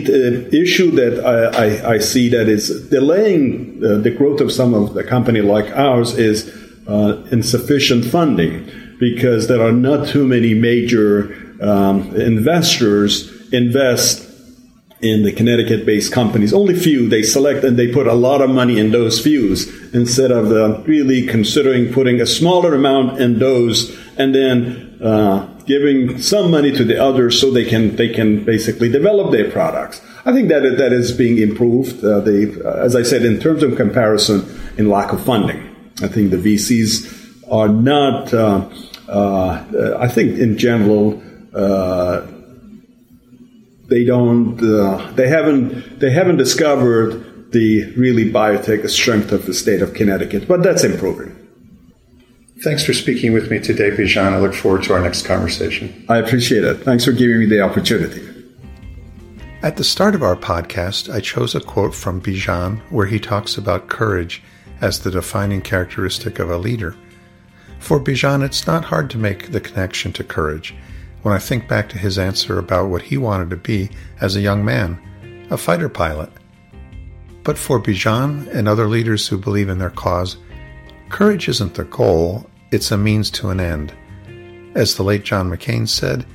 issue 0.52 0.90
that 0.92 1.24
I, 1.24 1.92
I, 1.92 1.94
I, 1.96 1.98
see 2.00 2.30
that 2.30 2.48
is 2.50 2.90
delaying 2.90 3.80
the 3.82 4.10
growth 4.10 4.42
of 4.42 4.52
some 4.52 4.74
of 4.74 4.96
the 4.96 5.04
company 5.04 5.42
like 5.42 5.70
ours 5.78 6.18
is 6.18 6.65
uh, 6.88 7.24
insufficient 7.32 8.06
funding 8.06 8.70
because 9.00 9.48
there 9.48 9.62
are 9.62 9.72
not 9.72 10.08
too 10.08 10.26
many 10.26 10.54
major 10.54 11.58
um, 11.62 12.16
investors 12.16 13.32
invest 13.52 14.26
in 15.02 15.24
the 15.24 15.32
Connecticut 15.32 15.86
based 15.86 16.12
companies. 16.12 16.54
Only 16.54 16.76
few 16.76 17.10
they 17.10 17.22
select 17.22 17.64
and 17.64 17.78
they 17.78 17.92
put 17.92 18.08
a 18.08 18.14
lot 18.14 18.42
of 18.42 18.50
money 18.50 18.80
in 18.80 18.92
those 18.92 19.22
few 19.22 19.56
instead 19.94 20.32
of 20.32 20.52
uh, 20.52 20.82
really 20.84 21.28
considering 21.28 21.92
putting 21.94 22.22
a 22.22 22.26
smaller 22.26 22.74
amount 22.74 23.20
in 23.20 23.40
those 23.40 23.96
and 24.18 24.34
then 24.34 24.98
uh, 25.04 25.46
giving 25.66 26.18
some 26.20 26.50
money 26.50 26.72
to 26.72 26.84
the 26.84 27.02
others 27.02 27.40
so 27.40 27.52
they 27.52 27.66
can 27.66 27.96
they 27.98 28.10
can 28.10 28.46
basically 28.46 28.90
develop 28.90 29.32
their 29.32 29.52
products. 29.52 30.02
I 30.26 30.32
think 30.32 30.50
that 30.50 30.62
that 30.78 30.94
is 30.94 31.12
being 31.12 31.38
improved. 31.38 32.04
Uh, 32.04 32.22
they, 32.22 32.52
uh, 32.62 32.78
as 32.78 32.96
I 32.96 33.04
said, 33.04 33.24
in 33.24 33.40
terms 33.40 33.62
of 33.62 33.76
comparison, 33.76 34.44
in 34.78 34.90
lack 34.90 35.14
of 35.14 35.24
funding. 35.24 35.75
I 36.02 36.08
think 36.08 36.32
the 36.32 36.38
VCs 36.38 37.44
are 37.50 37.70
not. 37.70 38.34
Uh, 38.34 38.70
uh, 39.08 39.98
I 40.00 40.08
think 40.08 40.38
in 40.40 40.58
general 40.58 41.22
uh, 41.54 42.26
they 43.88 44.04
don't. 44.04 44.62
Uh, 44.62 45.12
they 45.12 45.28
haven't. 45.28 46.00
They 46.00 46.12
haven't 46.12 46.38
discovered 46.38 47.52
the 47.52 47.94
really 47.96 48.30
biotech 48.30 48.90
strength 48.90 49.32
of 49.32 49.46
the 49.46 49.54
state 49.54 49.82
of 49.82 49.94
Connecticut, 49.94 50.48
but 50.48 50.64
that's 50.64 50.84
improving. 50.84 51.34
Thanks 52.64 52.84
for 52.84 52.94
speaking 52.94 53.34
with 53.34 53.52
me 53.52 53.60
today, 53.60 53.92
Bijan. 53.92 54.34
I 54.34 54.40
look 54.40 54.54
forward 54.54 54.84
to 54.84 54.94
our 54.94 55.02
next 55.02 55.26
conversation. 55.26 56.06
I 56.10 56.18
appreciate 56.18 56.64
it. 56.64 56.76
Thanks 56.84 57.06
for 57.06 57.12
giving 57.12 57.40
me 57.40 57.46
the 57.46 57.62
opportunity. 57.62 58.28
At 59.62 59.78
the 59.78 59.84
start 59.84 60.16
of 60.16 60.24
our 60.24 60.36
podcast, 60.36 61.14
I 61.14 61.20
chose 61.20 61.56
a 61.56 61.60
quote 61.60 61.94
from 61.94 62.22
Bijan 62.22 62.80
where 62.92 63.08
he 63.08 63.20
talks 63.20 63.58
about 63.58 63.88
courage 63.88 64.42
as 64.82 65.00
the 65.00 65.12
defining 65.12 65.62
characteristic 65.62 66.40
of 66.40 66.50
a 66.50 66.58
leader. 66.58 66.96
For 67.80 68.00
Bijan, 68.00 68.44
it's 68.44 68.68
not 68.68 68.86
hard 68.86 69.10
to 69.12 69.18
make 69.18 69.52
the 69.52 69.62
connection 69.62 70.12
to 70.14 70.24
courage 70.24 70.76
when 71.22 71.34
I 71.34 71.40
think 71.40 71.68
back 71.68 71.90
to 71.90 71.98
his 71.98 72.20
answer 72.20 72.60
about 72.60 72.90
what 72.90 73.02
he 73.02 73.18
wanted 73.18 73.50
to 73.50 73.58
be 73.58 73.90
as 74.22 74.36
a 74.36 74.42
young 74.42 74.64
man 74.64 75.02
a 75.52 75.58
fighter 75.58 75.90
pilot. 75.90 76.32
But 77.44 77.58
for 77.58 77.80
Bijan 77.80 78.48
and 78.48 78.68
other 78.68 78.88
leaders 78.88 79.28
who 79.28 79.38
believe 79.38 79.70
in 79.70 79.78
their 79.78 79.92
cause, 79.92 80.38
courage 81.10 81.48
isn't 81.48 81.76
the 81.76 81.84
goal, 81.84 82.50
it's 82.72 82.92
a 82.92 82.98
means 82.98 83.30
to 83.32 83.50
an 83.50 83.60
end. 83.60 83.94
As 84.74 84.96
the 84.96 85.04
late 85.04 85.24
John 85.24 85.50
McCain 85.50 85.88
said, 85.88 86.26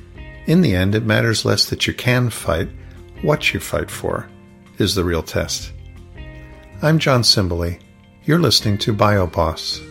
in 0.45 0.61
the 0.61 0.75
end, 0.75 0.95
it 0.95 1.05
matters 1.05 1.45
less 1.45 1.69
that 1.69 1.85
you 1.87 1.93
can 1.93 2.29
fight, 2.29 2.69
what 3.21 3.53
you 3.53 3.59
fight 3.59 3.91
for 3.91 4.27
is 4.77 4.95
the 4.95 5.03
real 5.03 5.21
test. 5.21 5.71
I'm 6.81 6.97
John 6.97 7.21
Simberly. 7.21 7.79
You're 8.23 8.37
listening 8.37 8.77
to 8.79 8.93
BioBoss. 8.93 9.90